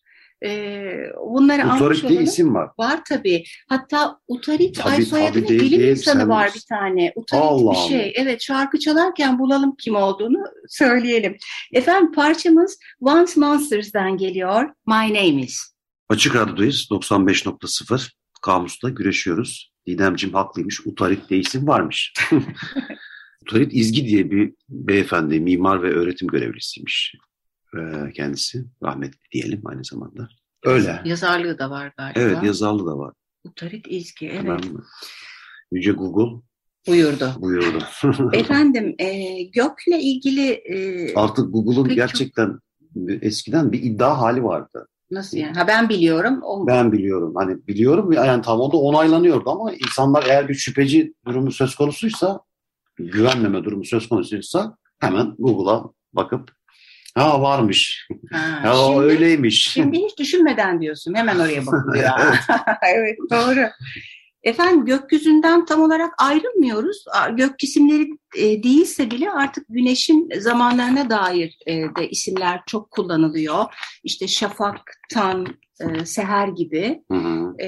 Ee, 0.43 1.09
bunları 1.25 1.75
Utorit 1.75 2.09
diye 2.09 2.21
isim 2.21 2.53
var. 2.53 2.69
Var 2.79 3.01
tabii. 3.09 3.43
Hatta 3.69 4.19
Utarit 4.27 4.75
Tabii, 4.75 4.93
ay 4.93 5.01
soyadının 5.01 5.47
bilim 5.47 5.59
değil, 5.59 5.81
insanı 5.81 6.19
sen 6.19 6.29
var 6.29 6.51
bir 6.55 6.63
tane. 6.69 7.13
Utarit 7.15 7.43
Allah 7.43 7.71
bir 7.71 7.89
şey. 7.89 8.13
Evet 8.15 8.41
şarkı 8.41 8.79
çalarken 8.79 9.39
bulalım 9.39 9.75
kim 9.75 9.95
olduğunu 9.95 10.37
söyleyelim. 10.67 11.37
Efendim 11.73 12.11
parçamız 12.11 12.79
Once 13.01 13.39
Monsters'dan 13.39 14.17
geliyor. 14.17 14.63
My 14.87 15.13
Name 15.13 15.41
Is. 15.41 15.73
Açık 16.09 16.35
Radyo'dayız. 16.35 16.87
95.0. 16.91 18.11
Kamus'ta 18.41 18.89
güreşiyoruz. 18.89 19.73
Didemcim 19.87 20.33
haklıymış. 20.33 20.87
Utarit 20.87 21.29
diye 21.29 21.39
isim 21.39 21.67
varmış. 21.67 22.13
Utarit 23.41 23.73
İzgi 23.73 24.05
diye 24.05 24.31
bir 24.31 24.53
beyefendi, 24.69 25.39
mimar 25.39 25.83
ve 25.83 25.89
öğretim 25.89 26.27
görevlisiymiş 26.27 27.15
ee, 27.77 28.11
kendisi. 28.11 28.65
Rahmetli 28.83 29.19
diyelim 29.31 29.61
aynı 29.65 29.83
zamanda. 29.83 30.27
Öyle. 30.63 31.01
Yazarlığı 31.05 31.59
da 31.59 31.69
var 31.69 31.93
galiba. 31.97 32.19
Evet 32.19 32.43
yazarlı 32.43 32.85
da 32.85 32.97
var. 32.97 33.13
Utarit 33.43 33.85
İzgi 33.89 34.27
evet. 34.27 34.39
Hemen 34.39 34.59
Yüce 35.71 35.91
Google 35.91 36.41
Buyurdu. 36.87 37.33
buyurdu. 37.39 37.83
Efendim 38.33 38.95
e, 38.99 39.43
gökle 39.43 39.99
ilgili 39.99 40.49
e, 40.51 41.13
Artık 41.15 41.53
Google'un 41.53 41.89
gerçekten 41.95 42.59
eskiden 43.21 43.71
bir 43.71 43.83
iddia 43.83 44.17
hali 44.21 44.43
vardı. 44.43 44.87
nasıl 45.11 45.37
yani? 45.37 45.53
Ha 45.57 45.67
ben 45.67 45.89
biliyorum. 45.89 46.39
O, 46.43 46.67
Ben 46.67 46.91
biliyorum. 46.91 47.33
Hani 47.35 47.67
biliyorum 47.67 48.11
yani 48.11 48.41
tam 48.41 48.59
o 48.59 48.71
da 48.71 48.77
onaylanıyordu 48.77 49.49
ama 49.49 49.73
insanlar 49.73 50.25
eğer 50.27 50.49
bir 50.49 50.53
şüpheci 50.53 51.13
durumu 51.27 51.51
söz 51.51 51.75
konusuysa 51.75 52.39
güvenmeme 52.95 53.63
durumu 53.63 53.85
söz 53.85 54.09
konusuysa 54.09 54.77
hemen 54.99 55.35
Google'a 55.39 55.83
bakıp 56.13 56.51
ha 57.15 57.41
varmış. 57.41 58.07
Ha, 58.31 58.73
o 58.77 58.93
şimdi- 58.93 59.05
öyleymiş. 59.05 59.69
Şimdi 59.73 59.97
hiç 59.97 60.17
düşünmeden 60.19 60.81
diyorsun. 60.81 61.13
Hemen 61.15 61.39
oraya 61.39 61.65
bakılıyor. 61.65 62.09
evet 62.95 63.17
doğru. 63.31 63.67
Efendim 64.43 64.85
gökyüzünden 64.85 65.65
tam 65.65 65.81
olarak 65.81 66.13
ayrılmıyoruz. 66.17 67.05
Gök 67.37 67.59
cisimleri 67.59 68.07
e, 68.37 68.63
değilse 68.63 69.11
bile 69.11 69.31
artık 69.31 69.65
güneşin 69.69 70.29
zamanlarına 70.39 71.09
dair 71.09 71.57
e, 71.65 71.73
de 71.73 72.09
isimler 72.09 72.61
çok 72.67 72.91
kullanılıyor. 72.91 73.65
İşte 74.03 74.27
şafak, 74.27 74.77
tan, 75.13 75.47
e, 75.81 76.05
seher 76.05 76.47
gibi. 76.47 77.03
Hı 77.11 77.17
hı. 77.17 77.63
E, 77.63 77.67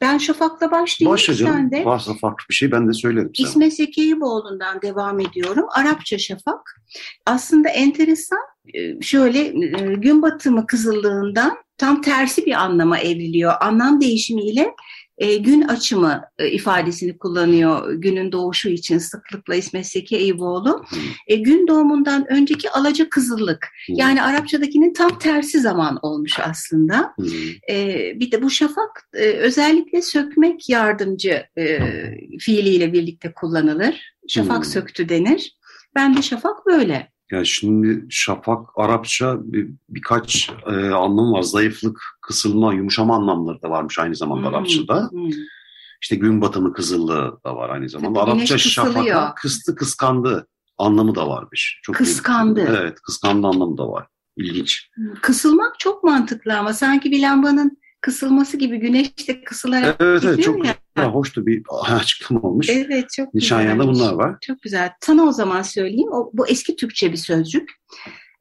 ben 0.00 0.18
Şafak'la 0.18 0.70
başlayayım. 0.70 1.14
Başla 1.14 1.34
canım. 1.34 1.70
De. 1.70 1.84
Varsa 1.84 2.14
farklı 2.14 2.44
bir 2.50 2.54
şey 2.54 2.72
ben 2.72 2.88
de 2.88 2.92
söylerim 2.92 3.30
sana. 3.34 3.48
İsmet 3.48 3.74
Zeki 3.74 4.00
Eyüboğlu'ndan 4.00 4.82
devam 4.82 5.20
ediyorum. 5.20 5.66
Arapça 5.70 6.18
Şafak. 6.18 6.80
Aslında 7.26 7.68
enteresan. 7.68 8.38
E, 8.74 9.00
şöyle 9.00 9.38
e, 9.40 9.94
gün 9.94 10.22
batımı 10.22 10.66
kızıllığından 10.66 11.58
tam 11.78 12.02
tersi 12.02 12.46
bir 12.46 12.52
anlama 12.52 12.98
evriliyor. 12.98 13.52
Anlam 13.60 14.00
değişimiyle 14.00 14.74
e, 15.18 15.36
gün 15.36 15.62
açımı 15.62 16.22
e, 16.38 16.50
ifadesini 16.50 17.18
kullanıyor 17.18 17.92
günün 17.94 18.32
doğuşu 18.32 18.68
için 18.68 18.98
sıklıkla 18.98 19.54
İsmet 19.54 19.86
Seki 19.86 20.16
Eyüboğlu. 20.16 20.84
E, 21.26 21.36
gün 21.36 21.66
doğumundan 21.66 22.32
önceki 22.32 22.70
alaca 22.70 23.08
kızıllık 23.08 23.68
yani 23.88 24.22
Arapçadakinin 24.22 24.92
tam 24.92 25.18
tersi 25.18 25.60
zaman 25.60 25.98
olmuş 26.02 26.40
aslında. 26.40 27.14
E, 27.70 27.96
bir 28.20 28.30
de 28.30 28.42
bu 28.42 28.50
şafak 28.50 29.08
e, 29.14 29.24
özellikle 29.24 30.02
sökmek 30.02 30.68
yardımcı 30.68 31.44
e, 31.58 31.78
fiiliyle 32.38 32.92
birlikte 32.92 33.32
kullanılır. 33.32 34.12
Şafak 34.28 34.66
söktü 34.66 35.08
denir. 35.08 35.56
Ben 35.94 36.16
de 36.16 36.22
şafak 36.22 36.66
böyle. 36.66 37.11
Yani 37.32 37.46
şimdi 37.46 38.06
şafak 38.10 38.68
Arapça 38.76 39.36
bir, 39.40 39.70
birkaç 39.88 40.50
e, 40.66 40.72
anlam 40.90 41.32
var. 41.32 41.42
Zayıflık, 41.42 42.02
kısılma, 42.20 42.74
yumuşama 42.74 43.16
anlamları 43.16 43.62
da 43.62 43.70
varmış 43.70 43.98
aynı 43.98 44.16
zamanda 44.16 44.48
hmm. 44.48 44.54
Arapçada. 44.54 45.08
Hmm. 45.10 45.30
İşte 46.02 46.16
gün 46.16 46.40
batımı 46.40 46.72
kızıllığı 46.72 47.38
da 47.44 47.56
var 47.56 47.70
aynı 47.70 47.88
zamanda. 47.88 48.20
Tabii, 48.20 48.30
Arapça 48.30 48.58
şafaka 48.58 49.34
kıstı 49.34 49.74
kıskandı 49.74 50.48
anlamı 50.78 51.14
da 51.14 51.28
varmış. 51.28 51.80
Çok 51.82 51.96
kıskandı. 51.96 52.62
Bir, 52.62 52.68
evet 52.68 53.00
kıskandı 53.00 53.46
anlamı 53.46 53.78
da 53.78 53.88
var. 53.88 54.06
İlginç. 54.36 54.90
Kısılmak 55.22 55.78
çok 55.78 56.04
mantıklı 56.04 56.58
ama 56.58 56.72
sanki 56.72 57.10
bir 57.10 57.22
lambanın 57.22 57.78
kısılması 58.00 58.56
gibi 58.56 58.78
güneş 58.78 59.28
de 59.28 59.44
kısılarak 59.44 59.96
evet, 60.00 60.24
evet, 60.24 60.42
çok 60.42 60.66
ya. 60.66 60.74
Güzel, 60.96 61.10
hoştu 61.10 61.46
bir 61.46 61.62
açıklama 61.82 62.40
olmuş. 62.40 62.68
Evet 62.70 63.06
çok 63.16 63.34
Nişanyanda 63.34 63.88
bunlar 63.88 64.12
var. 64.12 64.36
Çok 64.40 64.62
güzel. 64.62 64.92
Tanı 65.00 65.28
o 65.28 65.32
zaman 65.32 65.62
söyleyeyim. 65.62 66.12
O, 66.12 66.30
bu 66.32 66.48
eski 66.48 66.76
Türkçe 66.76 67.12
bir 67.12 67.16
sözcük. 67.16 67.70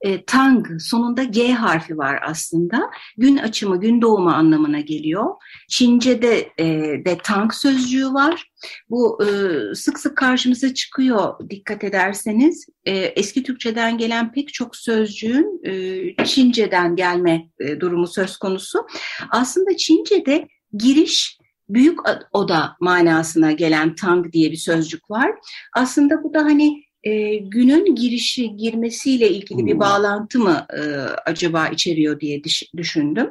E, 0.01 0.25
tang 0.25 0.67
sonunda 0.79 1.23
G 1.23 1.53
harfi 1.53 1.97
var 1.97 2.19
aslında. 2.25 2.89
Gün 3.17 3.37
açımı, 3.37 3.79
gün 3.79 4.01
doğumu 4.01 4.29
anlamına 4.29 4.79
geliyor. 4.79 5.25
Çince'de 5.69 6.49
e, 6.57 6.65
de 7.05 7.17
tang 7.23 7.53
sözcüğü 7.53 8.05
var. 8.05 8.51
Bu 8.89 9.23
e, 9.23 9.29
sık 9.75 9.99
sık 9.99 10.17
karşımıza 10.17 10.73
çıkıyor 10.73 11.49
dikkat 11.49 11.83
ederseniz. 11.83 12.65
E, 12.85 12.91
eski 12.97 13.43
Türkçeden 13.43 13.97
gelen 13.97 14.31
pek 14.31 14.53
çok 14.53 14.75
sözcüğün 14.75 15.61
e, 15.63 16.25
Çince'den 16.25 16.95
gelme 16.95 17.49
e, 17.59 17.79
durumu 17.79 18.07
söz 18.07 18.37
konusu. 18.37 18.87
Aslında 19.29 19.77
Çince'de 19.77 20.47
giriş 20.73 21.40
büyük 21.73 21.99
oda 22.31 22.75
manasına 22.79 23.51
gelen 23.51 23.95
tang 23.95 24.31
diye 24.31 24.51
bir 24.51 24.57
sözcük 24.57 25.11
var. 25.11 25.31
Aslında 25.75 26.23
bu 26.23 26.33
da 26.33 26.39
hani 26.39 26.83
e, 27.03 27.35
günün 27.35 27.95
girişi 27.95 28.55
girmesiyle 28.55 29.29
ilgili 29.29 29.59
hmm. 29.59 29.67
bir 29.67 29.79
bağlantı 29.79 30.39
mı 30.39 30.65
e, 30.73 30.81
acaba 31.25 31.67
içeriyor 31.67 32.19
diye 32.19 32.41
düşündüm. 32.77 33.29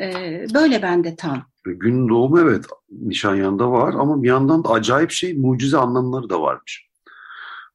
E, 0.00 0.06
böyle 0.54 0.82
bende 0.82 1.16
tam. 1.16 1.42
Gün 1.64 2.08
doğumu 2.08 2.40
evet 2.40 2.64
Nişanyan'da 2.90 3.70
var 3.70 3.94
ama 3.94 4.22
bir 4.22 4.28
yandan 4.28 4.64
da 4.64 4.68
acayip 4.68 5.10
şey 5.10 5.34
mucize 5.34 5.78
anlamları 5.78 6.30
da 6.30 6.40
varmış. 6.40 6.88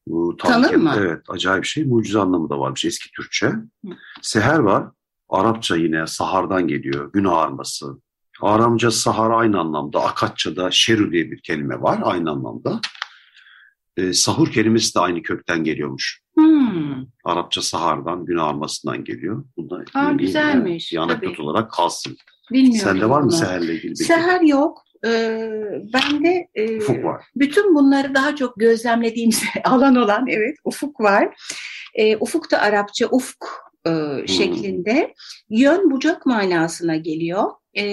Bu, 0.07 0.37
Tanır 0.37 0.75
mı? 0.75 0.95
Evet 0.97 1.21
acayip 1.29 1.65
şey 1.65 1.83
mucize 1.83 2.19
anlamı 2.19 2.49
da 2.49 2.59
varmış 2.59 2.85
eski 2.85 3.11
Türkçe. 3.11 3.47
Hı. 3.47 3.91
Seher 4.21 4.59
var 4.59 4.87
Arapça 5.29 5.75
yine 5.75 6.07
sahardan 6.07 6.67
geliyor 6.67 7.11
gün 7.13 7.23
ağarması. 7.23 7.85
Aramca 8.41 8.91
sahar 8.91 9.31
aynı 9.31 9.59
anlamda 9.59 10.03
Akatça'da 10.03 10.71
şeru 10.71 11.11
diye 11.11 11.31
bir 11.31 11.41
kelime 11.41 11.81
var 11.81 11.99
aynı 12.03 12.31
anlamda 12.31 12.81
e, 13.99 14.13
sahur 14.13 14.51
kelimesi 14.51 14.95
de 14.95 14.99
aynı 14.99 15.21
kökten 15.21 15.63
geliyormuş. 15.63 16.21
Hmm. 16.35 17.05
Arapça 17.23 17.61
sahardan, 17.61 18.25
gün 18.25 18.37
ağarmasından 18.37 19.03
geliyor. 19.03 19.45
Bunda 19.57 19.83
Aa, 19.93 20.11
güzelmiş. 20.11 20.91
Bir 20.91 20.97
anekdot 20.97 21.39
olarak 21.39 21.71
kalsın. 21.71 22.17
Bilmiyorum. 22.51 22.91
Sende 22.91 23.09
var 23.09 23.21
mı 23.21 23.31
seherle 23.31 23.73
ilgili? 23.73 23.95
Seher 23.95 24.41
yok. 24.41 24.83
Ee, 25.05 25.49
ben 25.93 26.23
de 26.23 26.47
e, 26.55 26.77
ufuk 26.77 27.03
var. 27.03 27.23
bütün 27.35 27.75
bunları 27.75 28.15
daha 28.15 28.35
çok 28.35 28.59
gözlemlediğim 28.59 29.29
alan 29.63 29.95
olan 29.95 30.27
evet 30.27 30.57
ufuk 30.63 31.01
var. 31.01 31.35
E, 31.95 32.17
ufuk 32.17 32.51
da 32.51 32.61
Arapça 32.61 33.07
ufk 33.11 33.45
e, 33.85 33.89
hmm. 33.89 34.27
şeklinde 34.27 35.13
yön 35.49 35.91
bucak 35.91 36.25
manasına 36.25 36.95
geliyor. 36.95 37.43
E, 37.73 37.85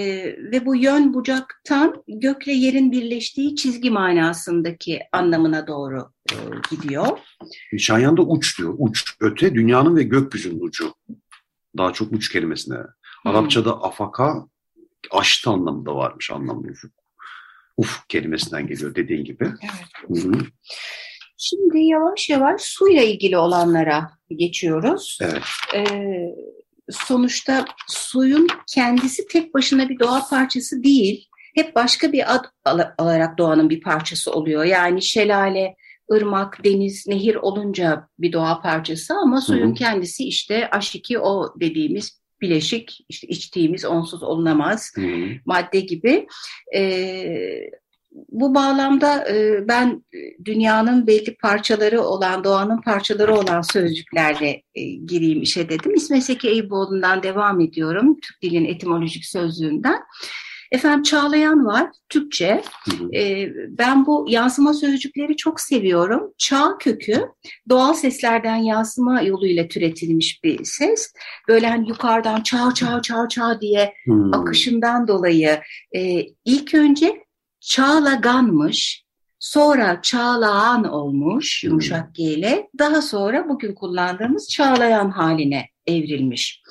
ve 0.51 0.65
bu 0.65 0.75
yön 0.75 1.13
bucaktan 1.13 2.03
gökle 2.07 2.51
yerin 2.51 2.91
birleştiği 2.91 3.55
çizgi 3.55 3.91
manasındaki 3.91 4.99
anlamına 5.11 5.67
doğru 5.67 6.11
e, 6.31 6.35
gidiyor. 6.71 7.07
Nişanyan'da 7.73 8.21
uç 8.21 8.59
diyor. 8.59 8.75
Uç, 8.77 9.15
öte 9.19 9.55
dünyanın 9.55 9.95
ve 9.95 10.03
gökyüzünün 10.03 10.59
ucu. 10.59 10.93
Daha 11.77 11.93
çok 11.93 12.11
uç 12.11 12.31
kelimesine. 12.31 12.77
Hmm. 12.77 13.31
Arapçada 13.31 13.83
afaka 13.83 14.47
aştı 15.11 15.49
anlamında 15.49 15.95
varmış 15.95 16.31
anlamı 16.31 16.71
ufuk. 16.71 16.91
Ufuk 17.77 18.09
kelimesinden 18.09 18.67
geliyor 18.67 18.95
dediğin 18.95 19.25
gibi. 19.25 19.43
Evet. 19.45 20.23
Hı 20.23 20.29
-hı. 20.29 20.45
Şimdi 21.37 21.79
yavaş 21.79 22.29
yavaş 22.29 22.61
suyla 22.61 23.03
ilgili 23.03 23.37
olanlara 23.37 24.11
geçiyoruz. 24.29 25.19
Evet. 25.21 25.43
Ee, 25.75 26.35
sonuçta 26.89 27.65
suyun 27.87 28.47
kendisi 28.73 29.27
tek 29.27 29.53
başına 29.53 29.89
bir 29.89 29.99
doğa 29.99 30.27
parçası 30.29 30.83
değil. 30.83 31.27
Hep 31.55 31.75
başka 31.75 32.11
bir 32.11 32.35
ad 32.35 32.45
alarak 32.97 33.37
doğanın 33.37 33.69
bir 33.69 33.81
parçası 33.81 34.31
oluyor. 34.31 34.63
Yani 34.63 35.01
şelale, 35.01 35.75
ırmak, 36.11 36.63
deniz, 36.63 37.07
nehir 37.07 37.35
olunca 37.35 38.07
bir 38.19 38.33
doğa 38.33 38.61
parçası 38.61 39.13
ama 39.13 39.41
suyun 39.41 39.67
Hı-hı. 39.67 39.73
kendisi 39.73 40.23
işte 40.23 40.69
H2O 40.71 41.59
dediğimiz 41.59 42.21
bileşik, 42.41 43.05
işte 43.09 43.27
içtiğimiz 43.27 43.85
onsuz 43.85 44.23
olunamaz 44.23 44.91
Hı-hı. 44.95 45.29
madde 45.45 45.79
gibi. 45.79 46.27
Ee, 46.75 47.69
bu 48.39 48.55
bağlamda 48.55 49.29
e, 49.29 49.67
ben 49.67 50.03
dünyanın 50.45 51.07
belli 51.07 51.37
parçaları 51.37 52.01
olan, 52.01 52.43
doğanın 52.43 52.81
parçaları 52.81 53.35
olan 53.35 53.61
sözcüklerle 53.61 54.63
e, 54.75 54.81
gireyim 54.83 55.41
işe 55.41 55.69
dedim. 55.69 55.95
İsmet 55.95 56.23
Seki 56.23 56.49
Eyüboğlu'ndan 56.49 57.23
devam 57.23 57.61
ediyorum. 57.61 58.19
Türk 58.21 58.41
dilin 58.41 58.65
etimolojik 58.65 59.25
sözlüğünden. 59.25 59.99
Efendim 60.71 61.03
Çağlayan 61.03 61.65
var, 61.65 61.89
Türkçe. 62.09 62.63
E, 63.13 63.49
ben 63.69 64.05
bu 64.05 64.25
yansıma 64.29 64.73
sözcükleri 64.73 65.35
çok 65.35 65.61
seviyorum. 65.61 66.33
Çağ 66.37 66.77
kökü 66.79 67.25
doğal 67.69 67.93
seslerden 67.93 68.55
yansıma 68.55 69.21
yoluyla 69.21 69.67
türetilmiş 69.67 70.43
bir 70.43 70.63
ses. 70.63 71.13
Böyle 71.47 71.67
hani 71.67 71.89
yukarıdan 71.89 72.41
çağ 72.41 72.73
çağ 72.73 73.01
çağ 73.01 73.27
çağ 73.27 73.61
diye 73.61 73.93
hı. 74.05 74.31
akışından 74.33 75.07
dolayı 75.07 75.59
e, 75.95 76.21
ilk 76.45 76.73
önce 76.73 77.26
Çağlaganmış, 77.59 79.05
sonra 79.39 80.01
Çağlağan 80.01 80.83
olmuş 80.83 81.63
yumuşak 81.63 82.15
G 82.15 82.23
ile, 82.23 82.69
daha 82.79 83.01
sonra 83.01 83.49
bugün 83.49 83.75
kullandığımız 83.75 84.49
Çağlayan 84.49 85.09
haline 85.09 85.69
evrilmiş. 85.87 86.61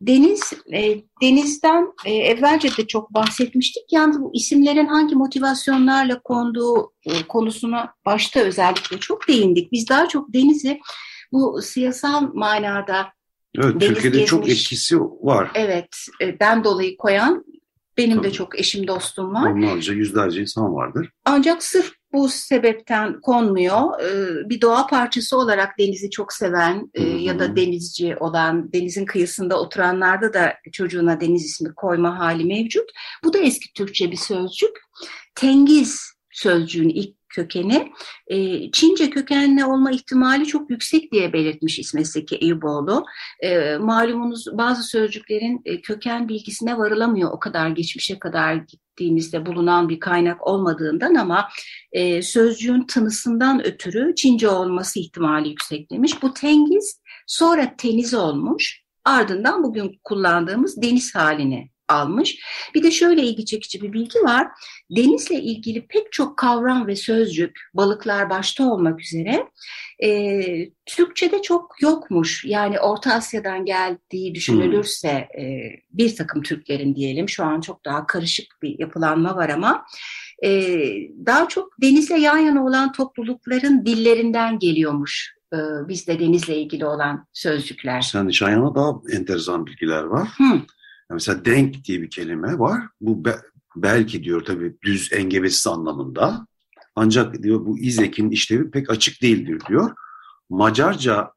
Deniz, 0.00 0.52
e, 0.72 0.96
denizden 1.22 1.92
e, 2.04 2.14
evvelce 2.14 2.68
de 2.76 2.86
çok 2.86 3.14
bahsetmiştik. 3.14 3.92
Yalnız 3.92 4.20
bu 4.20 4.30
isimlerin 4.34 4.86
hangi 4.86 5.14
motivasyonlarla 5.14 6.20
konduğu 6.20 6.92
e, 7.06 7.22
konusuna 7.28 7.94
başta 8.06 8.40
özellikle 8.40 8.98
çok 8.98 9.28
değindik. 9.28 9.72
Biz 9.72 9.88
daha 9.88 10.08
çok 10.08 10.32
denizi 10.32 10.80
bu 11.32 11.62
siyasal 11.62 12.34
manada 12.34 13.06
Evet, 13.58 13.80
Türkiye'de 13.80 14.16
gezmiş, 14.16 14.30
çok 14.30 14.48
etkisi 14.48 15.00
var. 15.00 15.50
Evet, 15.54 15.96
e, 16.20 16.40
ben 16.40 16.64
dolayı 16.64 16.96
koyan 16.96 17.44
benim 17.98 18.16
Tabii. 18.16 18.26
de 18.26 18.32
çok 18.32 18.58
eşim 18.58 18.86
dostum 18.86 19.34
var. 19.34 19.50
Onlarca 19.50 19.94
yüzlerce 19.94 20.40
insan 20.40 20.74
vardır. 20.74 21.10
Ancak 21.24 21.62
sırf 21.62 21.92
bu 22.12 22.28
sebepten 22.28 23.20
konmuyor. 23.20 24.00
Ee, 24.00 24.48
bir 24.48 24.60
doğa 24.60 24.86
parçası 24.86 25.38
olarak 25.38 25.78
denizi 25.78 26.10
çok 26.10 26.32
seven 26.32 26.90
e, 26.94 27.02
ya 27.02 27.38
da 27.38 27.56
denizci 27.56 28.16
olan, 28.16 28.72
denizin 28.72 29.04
kıyısında 29.04 29.60
oturanlarda 29.60 30.34
da 30.34 30.54
çocuğuna 30.72 31.20
deniz 31.20 31.44
ismi 31.44 31.74
koyma 31.74 32.18
hali 32.18 32.44
mevcut. 32.44 32.90
Bu 33.24 33.32
da 33.32 33.38
eski 33.38 33.72
Türkçe 33.72 34.10
bir 34.10 34.16
sözcük. 34.16 34.70
Tengiz 35.34 36.13
sözcüğün 36.34 36.88
ilk 36.88 37.14
kökeni 37.28 37.92
e, 38.26 38.70
Çince 38.70 39.10
kökenli 39.10 39.64
olma 39.64 39.90
ihtimali 39.90 40.46
çok 40.46 40.70
yüksek 40.70 41.12
diye 41.12 41.32
belirtmiş 41.32 41.78
İsmet 41.78 42.06
Seki 42.06 42.36
Eyüboğlu. 42.36 43.04
E, 43.40 43.76
malumunuz 43.76 44.46
bazı 44.52 44.82
sözcüklerin 44.82 45.62
e, 45.64 45.80
köken 45.80 46.28
bilgisine 46.28 46.78
varılamıyor 46.78 47.30
o 47.32 47.38
kadar 47.38 47.68
geçmişe 47.68 48.18
kadar 48.18 48.54
gittiğimizde 48.54 49.46
bulunan 49.46 49.88
bir 49.88 50.00
kaynak 50.00 50.46
olmadığından 50.46 51.14
ama 51.14 51.48
e, 51.92 52.22
sözcüğün 52.22 52.86
tınısından 52.86 53.66
ötürü 53.66 54.14
Çince 54.14 54.48
olması 54.48 55.00
ihtimali 55.00 55.48
yüksek 55.48 55.90
demiş. 55.90 56.22
Bu 56.22 56.34
tengiz 56.34 57.00
sonra 57.26 57.74
teniz 57.78 58.14
olmuş 58.14 58.84
ardından 59.04 59.62
bugün 59.62 60.00
kullandığımız 60.04 60.82
deniz 60.82 61.14
halini 61.14 61.73
almış. 61.88 62.38
Bir 62.74 62.82
de 62.82 62.90
şöyle 62.90 63.22
ilgi 63.22 63.44
çekici 63.44 63.82
bir 63.82 63.92
bilgi 63.92 64.18
var. 64.18 64.48
Denizle 64.90 65.34
ilgili 65.34 65.86
pek 65.86 66.12
çok 66.12 66.36
kavram 66.36 66.86
ve 66.86 66.96
sözcük, 66.96 67.60
balıklar 67.74 68.30
başta 68.30 68.64
olmak 68.70 69.00
üzere 69.00 69.46
e, 70.02 70.40
Türkçe'de 70.86 71.42
çok 71.42 71.82
yokmuş. 71.82 72.44
Yani 72.44 72.80
Orta 72.80 73.14
Asya'dan 73.14 73.64
geldiği 73.64 74.34
düşünülürse 74.34 75.28
hmm. 75.34 75.44
e, 75.44 75.70
bir 75.90 76.16
takım 76.16 76.42
Türklerin 76.42 76.94
diyelim 76.94 77.28
şu 77.28 77.44
an 77.44 77.60
çok 77.60 77.84
daha 77.84 78.06
karışık 78.06 78.46
bir 78.62 78.78
yapılanma 78.78 79.36
var 79.36 79.48
ama 79.48 79.86
e, 80.44 80.50
daha 81.26 81.48
çok 81.48 81.72
denizle 81.82 82.20
yan 82.20 82.38
yana 82.38 82.64
olan 82.64 82.92
toplulukların 82.92 83.86
dillerinden 83.86 84.58
geliyormuş 84.58 85.34
e, 85.52 85.58
bizde 85.88 86.18
denizle 86.20 86.56
ilgili 86.56 86.86
olan 86.86 87.26
sözcükler. 87.32 88.00
Sen 88.00 88.28
Şayan'a 88.28 88.74
daha 88.74 88.92
enteresan 89.12 89.66
bilgiler 89.66 90.02
var. 90.02 90.28
Hmm. 90.36 90.60
Mesela 91.10 91.44
denk 91.44 91.84
diye 91.84 92.02
bir 92.02 92.10
kelime 92.10 92.58
var. 92.58 92.82
Bu 93.00 93.24
be, 93.24 93.36
belki 93.76 94.24
diyor 94.24 94.44
tabii 94.44 94.76
düz 94.82 95.12
engebesiz 95.12 95.66
anlamında. 95.66 96.46
Ancak 96.96 97.42
diyor 97.42 97.66
bu 97.66 97.78
izekin 97.78 98.30
işlevi 98.30 98.70
pek 98.70 98.90
açık 98.90 99.22
değildir 99.22 99.62
diyor. 99.68 99.90
Macarca 100.50 101.32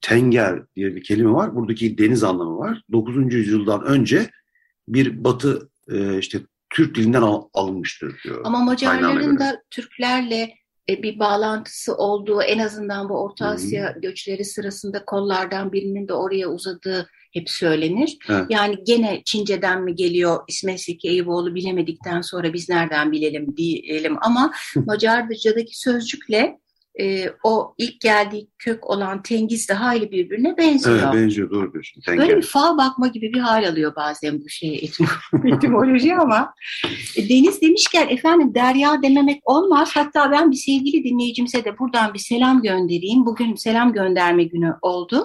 tenger 0.00 0.62
diye 0.76 0.96
bir 0.96 1.02
kelime 1.02 1.32
var. 1.32 1.54
Buradaki 1.54 1.98
deniz 1.98 2.24
anlamı 2.24 2.58
var. 2.58 2.82
9. 2.92 3.34
yüzyıldan 3.34 3.84
önce 3.84 4.30
bir 4.88 5.24
batı 5.24 5.70
e, 5.90 6.18
işte 6.18 6.38
Türk 6.70 6.94
dilinden 6.94 7.22
al, 7.22 7.48
alınmıştır 7.54 8.20
diyor. 8.24 8.40
Ama 8.44 8.58
Macarların 8.58 9.38
da 9.38 9.62
Türklerle 9.70 10.54
e, 10.88 11.02
bir 11.02 11.18
bağlantısı 11.18 11.94
olduğu 11.94 12.42
en 12.42 12.58
azından 12.58 13.08
bu 13.08 13.14
Orta 13.14 13.46
Asya 13.46 13.94
hmm. 13.94 14.00
göçleri 14.00 14.44
sırasında 14.44 15.04
kollardan 15.04 15.72
birinin 15.72 16.08
de 16.08 16.12
oraya 16.12 16.48
uzadığı 16.48 17.08
hep 17.36 17.50
söylenir. 17.50 18.18
Evet. 18.28 18.46
Yani 18.50 18.76
gene 18.86 19.22
Çince'den 19.24 19.82
mi 19.82 19.94
geliyor 19.94 20.40
İsmet 20.48 20.80
Seki 20.80 21.08
Eyüboğlu 21.08 21.54
bilemedikten 21.54 22.20
sonra 22.20 22.52
biz 22.52 22.68
nereden 22.68 23.12
bilelim 23.12 23.56
diyelim 23.56 24.16
ama 24.20 24.52
Macarca'daki 24.86 25.78
sözcükle 25.78 26.58
e, 27.00 27.30
o 27.44 27.74
ilk 27.78 28.00
geldiği 28.00 28.48
kök 28.58 28.90
olan 28.90 29.22
tengiz 29.22 29.68
de 29.68 29.74
hayli 29.74 30.10
birbirine 30.10 30.56
benziyor. 30.56 31.00
Evet 31.02 31.14
benziyor 31.14 31.50
doğru 31.50 31.72
diyorsun. 31.72 32.00
Tengiz. 32.00 32.20
Böyle 32.20 32.36
bir 32.36 32.42
fal 32.42 32.78
bakma 32.78 33.06
gibi 33.06 33.32
bir 33.32 33.40
hal 33.40 33.68
alıyor 33.68 33.96
bazen 33.96 34.40
bu 34.40 34.48
şey 34.48 34.74
etimoloji 35.44 36.14
ama 36.14 36.54
e, 37.16 37.28
deniz 37.28 37.62
demişken 37.62 38.08
efendim 38.08 38.54
derya 38.54 39.02
dememek 39.02 39.40
olmaz. 39.44 39.90
Hatta 39.94 40.30
ben 40.30 40.50
bir 40.50 40.56
sevgili 40.56 41.04
dinleyicimize 41.04 41.64
de 41.64 41.78
buradan 41.78 42.14
bir 42.14 42.18
selam 42.18 42.62
göndereyim. 42.62 43.26
Bugün 43.26 43.54
selam 43.54 43.92
gönderme 43.92 44.44
günü 44.44 44.74
oldu. 44.82 45.24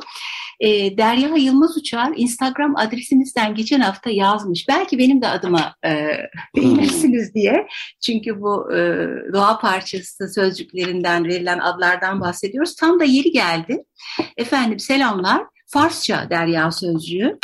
E, 0.62 0.98
Derya 0.98 1.36
Yılmaz 1.36 1.78
Uçar 1.78 2.14
Instagram 2.16 2.76
adresinizden 2.78 3.56
geçen 3.56 3.80
hafta 3.80 4.10
yazmış. 4.10 4.68
Belki 4.68 4.98
benim 4.98 5.22
de 5.22 5.28
adıma 5.28 5.76
e, 5.86 6.08
beğenirsiniz 6.56 7.28
hmm. 7.28 7.34
diye. 7.34 7.68
Çünkü 8.06 8.42
bu 8.42 8.74
e, 8.74 9.08
doğa 9.34 9.60
parçası 9.60 10.30
sözcüklerinden 10.36 11.26
verilen 11.26 11.60
adlardan 11.60 12.22
bahsediyoruz. 12.22 12.76
Tam 12.76 13.00
da 13.00 13.04
yeri 13.04 13.32
geldi. 13.32 13.84
Efendim 14.38 14.80
selamlar. 14.80 15.44
Farsça 15.68 16.28
Derya 16.30 16.72
sözcüğü. 16.72 17.38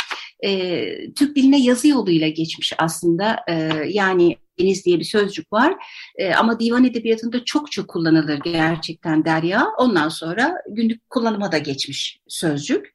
E, 0.44 0.84
Türk 1.14 1.36
diline 1.36 1.60
yazı 1.60 1.88
yoluyla 1.88 2.28
geçmiş 2.28 2.72
aslında. 2.78 3.36
E, 3.48 3.54
yani 3.88 4.36
deniz 4.58 4.84
diye 4.84 4.98
bir 4.98 5.04
sözcük 5.04 5.52
var. 5.52 5.74
E, 6.16 6.34
ama 6.34 6.60
divan 6.60 6.84
edebiyatında 6.84 7.44
çok 7.44 7.72
çok 7.72 7.88
kullanılır 7.88 8.40
gerçekten 8.44 9.24
derya. 9.24 9.66
Ondan 9.78 10.08
sonra 10.08 10.54
günlük 10.68 11.10
kullanıma 11.10 11.52
da 11.52 11.58
geçmiş 11.58 12.18
sözcük. 12.28 12.94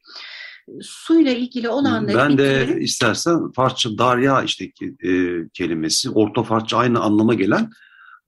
Suyla 0.80 1.32
ilgili 1.32 1.68
olanları... 1.68 2.16
Ben 2.16 2.38
de 2.38 2.78
istersen 2.80 3.52
Farsça 3.52 3.98
darya 3.98 4.42
işte 4.42 4.64
e, 4.64 5.10
kelimesi, 5.54 6.10
orta 6.10 6.42
Farsça 6.42 6.76
aynı 6.76 7.00
anlama 7.00 7.34
gelen 7.34 7.70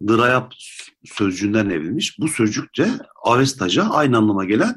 dırayap 0.06 0.54
sözcüğünden 1.04 1.70
evrilmiş. 1.70 2.18
Bu 2.18 2.28
sözcük 2.28 2.78
de 2.78 2.88
Avestaca 3.24 3.84
aynı 3.84 4.16
anlama 4.16 4.44
gelen 4.44 4.74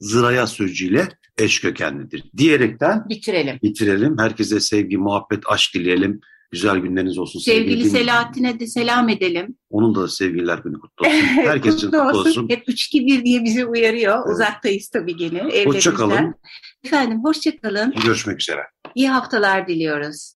zıraya 0.00 0.46
sözcüğüyle 0.46 1.08
eş 1.38 1.60
kökenlidir. 1.60 2.24
Diyerekten 2.36 3.08
bitirelim. 3.08 3.58
Bitirelim. 3.62 4.18
Herkese 4.18 4.60
sevgi, 4.60 4.98
muhabbet, 4.98 5.42
aşk 5.46 5.74
dileyelim. 5.74 6.20
Güzel 6.52 6.76
günleriniz 6.78 7.18
olsun. 7.18 7.40
Sevgili, 7.40 7.70
sevgili 7.70 7.90
Selahattin'e 7.90 8.60
de 8.60 8.66
selam 8.66 9.08
edelim. 9.08 9.56
Onun 9.70 9.94
da 9.94 10.08
sevgililer 10.08 10.58
günü 10.58 10.80
kutlu 10.80 11.06
olsun. 11.06 11.18
Herkes 11.26 11.74
için 11.74 11.86
kutlu 11.86 12.02
olsun. 12.02 12.30
olsun. 12.30 12.48
Hep 12.48 12.68
3-2-1 12.68 13.24
diye 13.24 13.44
bizi 13.44 13.66
uyarıyor. 13.66 14.16
Evet. 14.26 14.34
Uzaktayız 14.34 14.88
tabii 14.88 15.16
gene. 15.16 15.64
Hoşçakalın. 15.64 16.34
Efendim 16.84 17.24
hoşçakalın. 17.24 17.94
Görüşmek 18.04 18.40
üzere. 18.40 18.60
İyi 18.94 19.08
haftalar 19.08 19.68
diliyoruz. 19.68 20.30